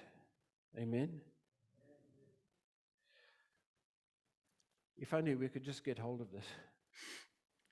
[0.79, 1.21] Amen.
[4.99, 6.47] If only we could just get hold of this.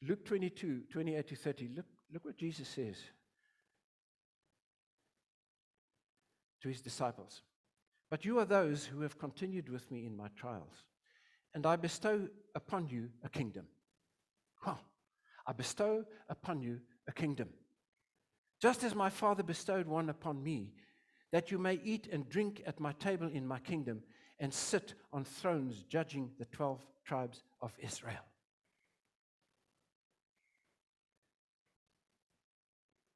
[0.02, 1.70] Luke 22, 28 to 30.
[1.76, 2.96] Look, look what Jesus says
[6.62, 7.42] to his disciples.
[8.10, 10.84] But you are those who have continued with me in my trials,
[11.54, 13.66] and I bestow upon you a kingdom.
[14.64, 14.80] Well,
[15.46, 17.48] I bestow upon you a kingdom.
[18.60, 20.72] Just as my Father bestowed one upon me,
[21.32, 24.02] that you may eat and drink at my table in my kingdom
[24.44, 28.26] and sit on thrones judging the 12 tribes of Israel.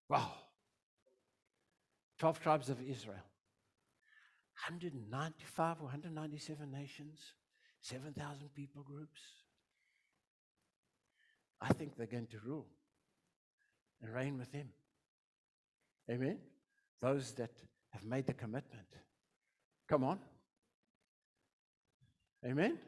[0.09, 0.31] Wow.
[2.18, 3.26] 12 tribes of Israel.
[4.66, 7.18] 195 or 197 nations,
[7.83, 9.20] 7,000 people groups.
[11.61, 12.68] I think they're going to rule
[14.01, 14.70] and reign with him.
[16.11, 16.39] Amen?
[17.03, 17.51] Those that
[17.91, 18.89] have made the commitment.
[19.91, 20.18] Come on.
[22.45, 22.78] Amen?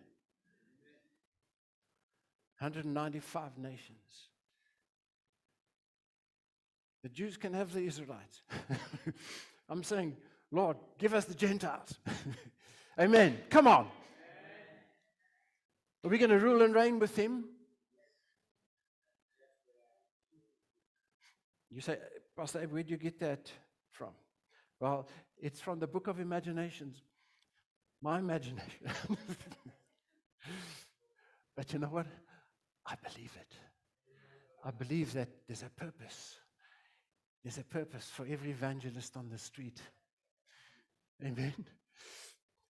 [2.58, 4.28] 195 nations.
[7.02, 8.42] The Jews can have the Israelites.
[9.68, 10.16] I'm saying,
[10.52, 11.94] Lord, give us the Gentiles.
[12.98, 13.38] Amen.
[13.48, 13.88] Come on.
[16.04, 17.44] Are we going to rule and reign with him?
[21.70, 21.98] You say,
[22.36, 23.50] Pastor, where do you get that
[23.92, 24.10] from?
[24.80, 27.02] Well, it's from the book of imaginations.
[28.02, 28.88] My imagination.
[31.56, 32.06] but you know what?
[32.86, 33.54] I believe it.
[34.64, 36.36] I believe that there's a purpose.
[37.42, 39.80] There's a purpose for every evangelist on the street.
[41.24, 41.54] Amen.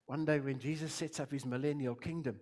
[0.05, 2.39] One day when Jesus sets up his millennial kingdom,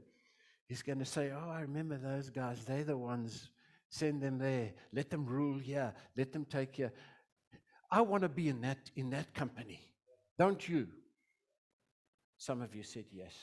[0.68, 2.64] he's going to say, Oh, I remember those guys.
[2.66, 3.50] They're the ones.
[3.90, 4.72] Send them there.
[4.94, 5.94] Let them rule here.
[6.16, 6.92] Let them take here.
[7.92, 9.80] I want to be in that, in that company.
[10.38, 10.88] Don't you?
[12.40, 13.34] Some of you said yes.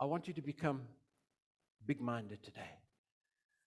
[0.00, 0.82] I want you to become
[1.84, 2.78] big minded today.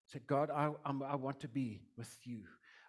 [0.08, 2.44] Say, God, I, I'm, i want to be with you.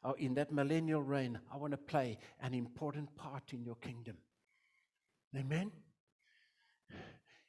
[0.04, 4.16] Oh, in that millennial reign, I want to play an important part in your kingdom.
[5.36, 5.72] Amen?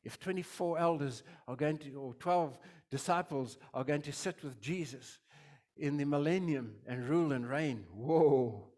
[0.04, 2.58] If 24 elders are going to, or 12
[2.90, 5.20] disciples are going to sit with Jesus
[5.78, 8.69] in the millennium and rule and reign, whoa,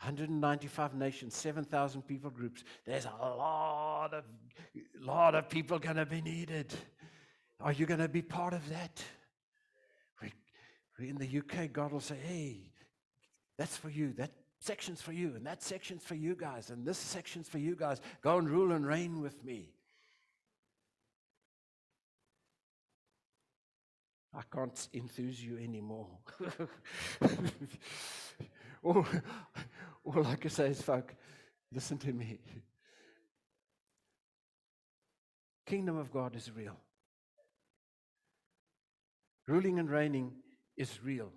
[0.00, 4.24] 195 nations, 7,000 people groups, there's a lot of,
[5.00, 6.72] lot of people going to be needed.
[7.60, 9.02] Are you going to be part of that?
[10.22, 12.60] We, in the UK, God will say, hey,
[13.56, 14.12] that's for you.
[14.14, 14.30] That
[14.60, 18.00] section's for you, and that section's for you guys, and this section's for you guys.
[18.22, 19.70] Go and rule and reign with me.
[24.34, 26.08] I can't enthuse you anymore.
[28.82, 29.06] all,
[30.04, 31.14] all I can say is, folk,
[31.72, 32.38] listen to me.
[35.66, 36.76] Kingdom of God is real.
[39.46, 40.32] Ruling and reigning
[40.76, 41.30] is real.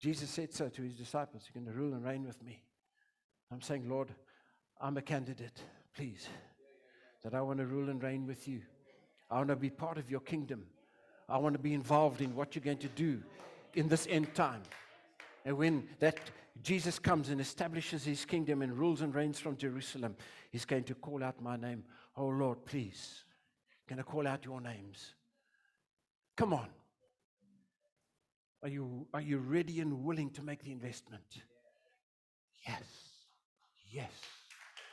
[0.00, 2.62] Jesus said so to his disciples You're going to rule and reign with me.
[3.52, 4.08] I'm saying, Lord,
[4.80, 5.60] I'm a candidate,
[5.96, 6.28] please,
[7.24, 8.62] that I want to rule and reign with you.
[9.30, 10.64] I want to be part of your kingdom.
[11.28, 13.22] I want to be involved in what you're going to do
[13.74, 14.62] in this end time.
[15.48, 16.18] And when that
[16.62, 20.14] Jesus comes and establishes his kingdom and rules and reigns from Jerusalem,
[20.50, 21.84] he's going to call out my name.
[22.18, 23.24] Oh Lord, please.
[23.88, 25.14] Going to call out your names.
[26.36, 26.68] Come on.
[28.62, 31.24] Are you, are you ready and willing to make the investment?
[32.66, 32.82] Yes.
[33.90, 34.12] Yes.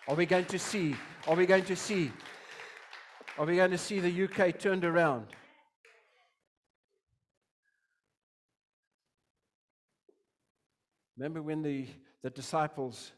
[0.08, 0.96] Are we going to see?
[1.28, 2.14] Are we going to see?
[3.38, 5.26] Are we going to see the UK turned around?
[11.18, 11.88] Remember when the,
[12.24, 13.12] the disciples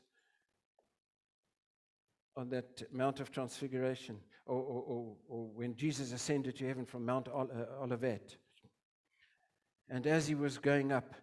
[2.35, 7.05] on that Mount of Transfiguration, or, or, or, or when Jesus ascended to heaven from
[7.05, 7.45] Mount uh,
[7.81, 8.37] Olivet,
[9.89, 11.15] and as he was going up,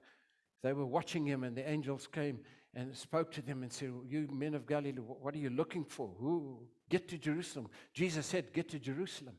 [0.63, 2.41] they were watching him, and the angels came
[2.75, 6.11] and spoke to them and said, You men of Galilee, what are you looking for?
[6.19, 6.59] Who?
[6.89, 7.69] Get to Jerusalem.
[7.93, 9.37] Jesus said, Get to Jerusalem.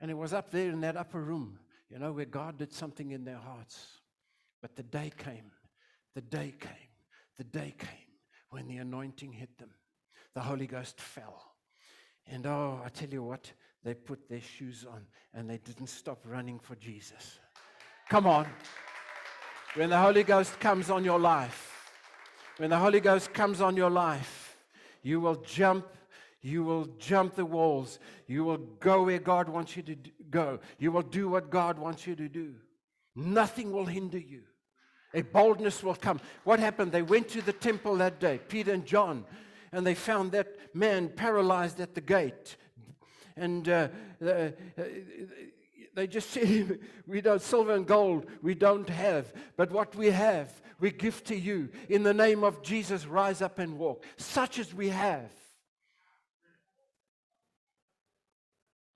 [0.00, 1.58] And it was up there in that upper room,
[1.90, 3.86] you know, where God did something in their hearts.
[4.62, 5.50] But the day came,
[6.14, 6.72] the day came,
[7.38, 7.88] the day came
[8.50, 9.70] when the anointing hit them.
[10.34, 11.42] The Holy Ghost fell.
[12.26, 13.50] And oh, I tell you what,
[13.82, 17.38] they put their shoes on and they didn't stop running for Jesus.
[18.08, 18.46] Come on.
[19.74, 21.92] When the Holy Ghost comes on your life,
[22.58, 24.56] when the Holy Ghost comes on your life,
[25.02, 25.86] you will jump
[26.42, 27.98] you will jump the walls.
[28.26, 29.96] You will go where God wants you to
[30.30, 30.58] go.
[30.78, 32.54] You will do what God wants you to do.
[33.14, 34.42] Nothing will hinder you.
[35.12, 36.20] A boldness will come.
[36.44, 36.92] What happened?
[36.92, 39.24] They went to the temple that day, Peter and John,
[39.72, 42.56] and they found that man paralyzed at the gate.
[43.36, 43.88] And uh,
[44.24, 44.50] uh,
[45.94, 50.52] they just said, We don't, silver and gold we don't have, but what we have,
[50.78, 51.70] we give to you.
[51.88, 54.04] In the name of Jesus, rise up and walk.
[54.16, 55.32] Such as we have.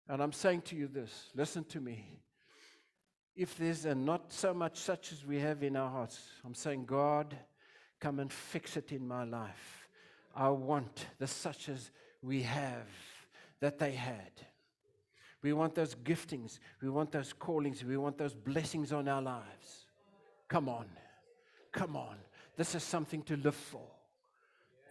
[0.08, 2.20] And I'm saying to you this listen to me.
[3.36, 6.84] If there's a not so much such as we have in our hearts, I'm saying,
[6.84, 7.36] God,
[8.00, 9.88] come and fix it in my life.
[10.34, 11.90] I want the such as
[12.22, 12.88] we have
[13.60, 14.30] that they had.
[15.42, 16.58] We want those giftings.
[16.80, 17.84] We want those callings.
[17.84, 19.86] We want those blessings on our lives.
[20.48, 20.86] Come on.
[21.72, 22.16] Come on.
[22.56, 23.82] This is something to live for.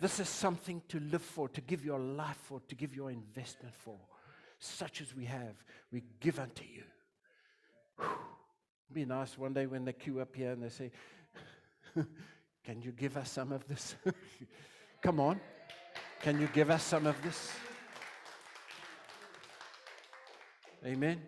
[0.02, 3.74] This is something to live for, to give your life for, to give your investment
[3.74, 3.98] for
[4.64, 5.56] such as we have,
[5.91, 6.84] we give unto you.
[8.00, 8.33] Whew.
[8.94, 10.91] Be nice one day when they queue up here and they say,
[12.64, 13.96] Can you give us some of this?
[15.02, 15.39] Come on.
[16.22, 17.52] Can you give us some of this?
[20.86, 21.22] Amen.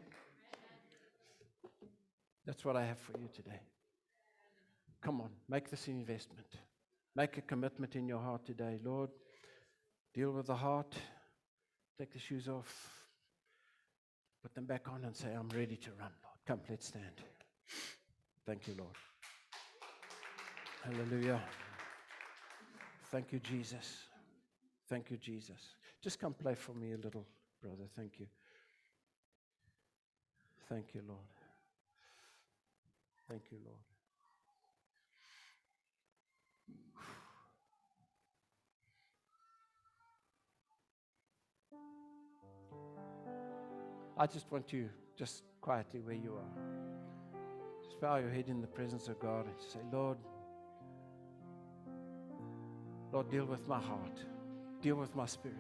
[2.45, 3.59] That's what I have for you today.
[5.01, 6.47] Come on, make this an investment.
[7.16, 8.80] Make a commitment in your heart today.
[8.84, 9.09] Lord,
[10.13, 10.93] deal with the heart.
[11.97, 12.91] Take the shoes off.
[14.43, 16.38] Put them back on and say, I'm ready to run, Lord.
[16.45, 17.22] Come, let's stand.
[18.45, 18.95] Thank you, Lord.
[20.84, 21.41] Hallelujah.
[23.11, 24.03] Thank you, Jesus.
[24.88, 25.76] Thank you, Jesus.
[26.01, 27.26] Just come play for me a little,
[27.61, 27.86] brother.
[27.95, 28.28] Thank you.
[30.70, 31.20] Thank you, Lord.
[33.28, 33.78] Thank you, Lord.
[44.18, 46.84] I just want you, just quietly where you are,
[47.95, 50.17] just bow your head in the presence of God and say, Lord,
[53.13, 54.19] Lord, deal with my heart,
[54.81, 55.57] deal with my spirit.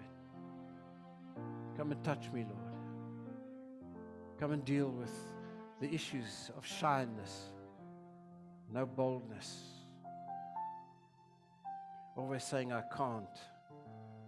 [1.77, 3.95] Come and touch me, Lord.
[4.37, 5.13] Come and deal with
[5.79, 7.51] the issues of shyness,
[8.73, 9.61] no boldness,
[12.17, 13.25] always saying, I can't,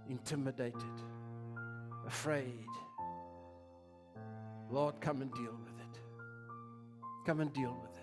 [0.10, 1.02] intimidated,
[2.06, 2.68] afraid.
[4.70, 6.00] Lord, come and deal with it.
[7.26, 7.97] Come and deal with it.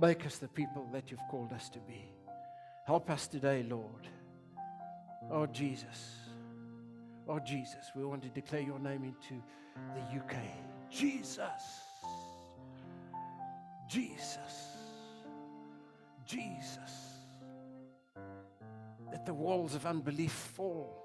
[0.00, 2.04] Make us the people that you've called us to be.
[2.86, 4.08] Help us today, Lord.
[5.30, 6.16] Oh, Jesus.
[7.28, 7.90] Oh, Jesus.
[7.96, 9.42] We want to declare your name into
[9.94, 10.36] the UK.
[10.90, 11.62] Jesus.
[13.88, 14.68] Jesus.
[16.26, 16.78] Jesus.
[19.10, 21.04] Let the walls of unbelief fall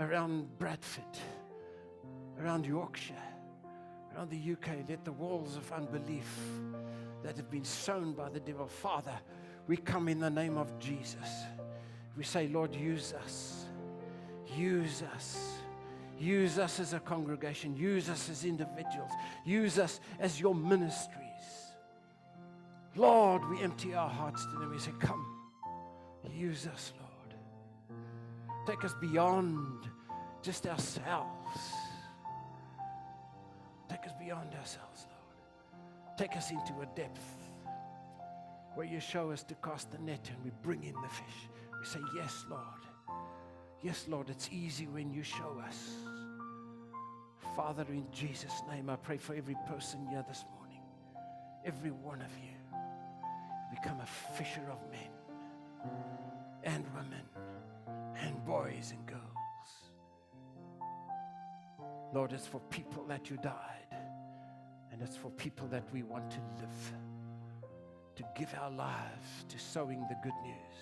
[0.00, 1.18] around Bradford,
[2.38, 3.14] around Yorkshire
[4.18, 6.28] around the UK, let the walls of unbelief
[7.22, 9.14] that have been sown by the devil, Father,
[9.66, 11.28] we come in the name of Jesus.
[12.16, 13.66] We say, Lord, use us.
[14.56, 15.58] Use us.
[16.18, 17.76] Use us as a congregation.
[17.76, 19.12] Use us as individuals.
[19.44, 21.24] Use us as your ministries.
[22.96, 24.70] Lord, we empty our hearts to them.
[24.70, 25.24] We say, Come,
[26.34, 27.98] use us, Lord.
[28.66, 29.88] Take us beyond
[30.42, 31.60] just ourselves.
[33.88, 35.17] Take us beyond ourselves, Lord.
[36.18, 37.24] Take us into a depth
[38.74, 41.48] where you show us to cast the net and we bring in the fish.
[41.78, 42.62] We say, Yes, Lord.
[43.82, 45.90] Yes, Lord, it's easy when you show us.
[47.54, 50.80] Father, in Jesus' name, I pray for every person here this morning,
[51.64, 52.56] every one of you.
[53.70, 54.06] Become a
[54.36, 55.10] fisher of men
[56.64, 57.22] and women
[58.16, 59.22] and boys and girls.
[62.12, 63.87] Lord, it's for people that you died,
[64.98, 66.92] and it's for people that we want to live,
[68.16, 70.78] to give our lives to sowing the good news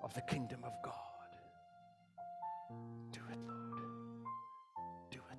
[0.00, 0.92] of the kingdom of God.
[3.10, 3.82] Do it, Lord.
[5.10, 5.38] Do it,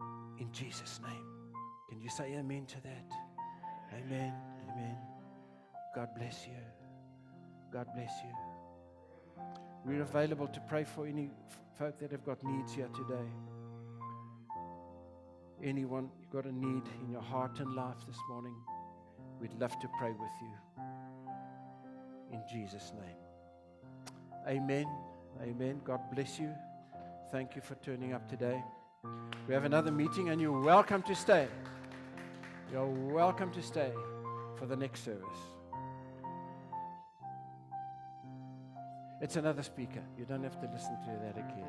[0.00, 0.10] Lord.
[0.38, 1.24] In Jesus' name.
[1.88, 3.10] Can you say amen to that?
[3.94, 4.34] Amen.
[4.70, 4.96] Amen.
[5.94, 6.52] God bless you.
[7.72, 9.42] God bless you.
[9.86, 11.30] We're available to pray for any
[11.78, 13.30] folk that have got needs here today.
[15.62, 18.54] Anyone you've got a need in your heart and life this morning,
[19.40, 20.82] we'd love to pray with you.
[22.32, 23.16] In Jesus' name.
[24.46, 24.86] Amen.
[25.42, 25.80] Amen.
[25.84, 26.52] God bless you.
[27.32, 28.62] Thank you for turning up today.
[29.48, 31.48] We have another meeting, and you're welcome to stay.
[32.70, 33.92] You're welcome to stay
[34.56, 35.38] for the next service.
[39.20, 40.02] It's another speaker.
[40.18, 41.68] You don't have to listen to that again.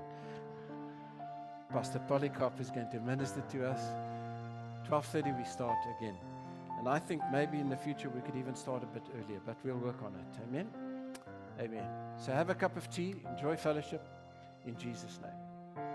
[1.70, 3.82] Pastor Polycarp is going to minister to us.
[4.88, 6.15] 12:30 we start again.
[6.80, 9.57] And I think maybe in the future we could even start a bit earlier, but
[9.63, 10.39] we'll work on it.
[10.47, 10.68] Amen.
[11.59, 11.89] Amen.
[12.18, 14.07] So have a cup of tea, enjoy fellowship
[14.65, 15.86] in Jesus name.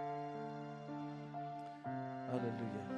[2.30, 2.91] Hallelujah.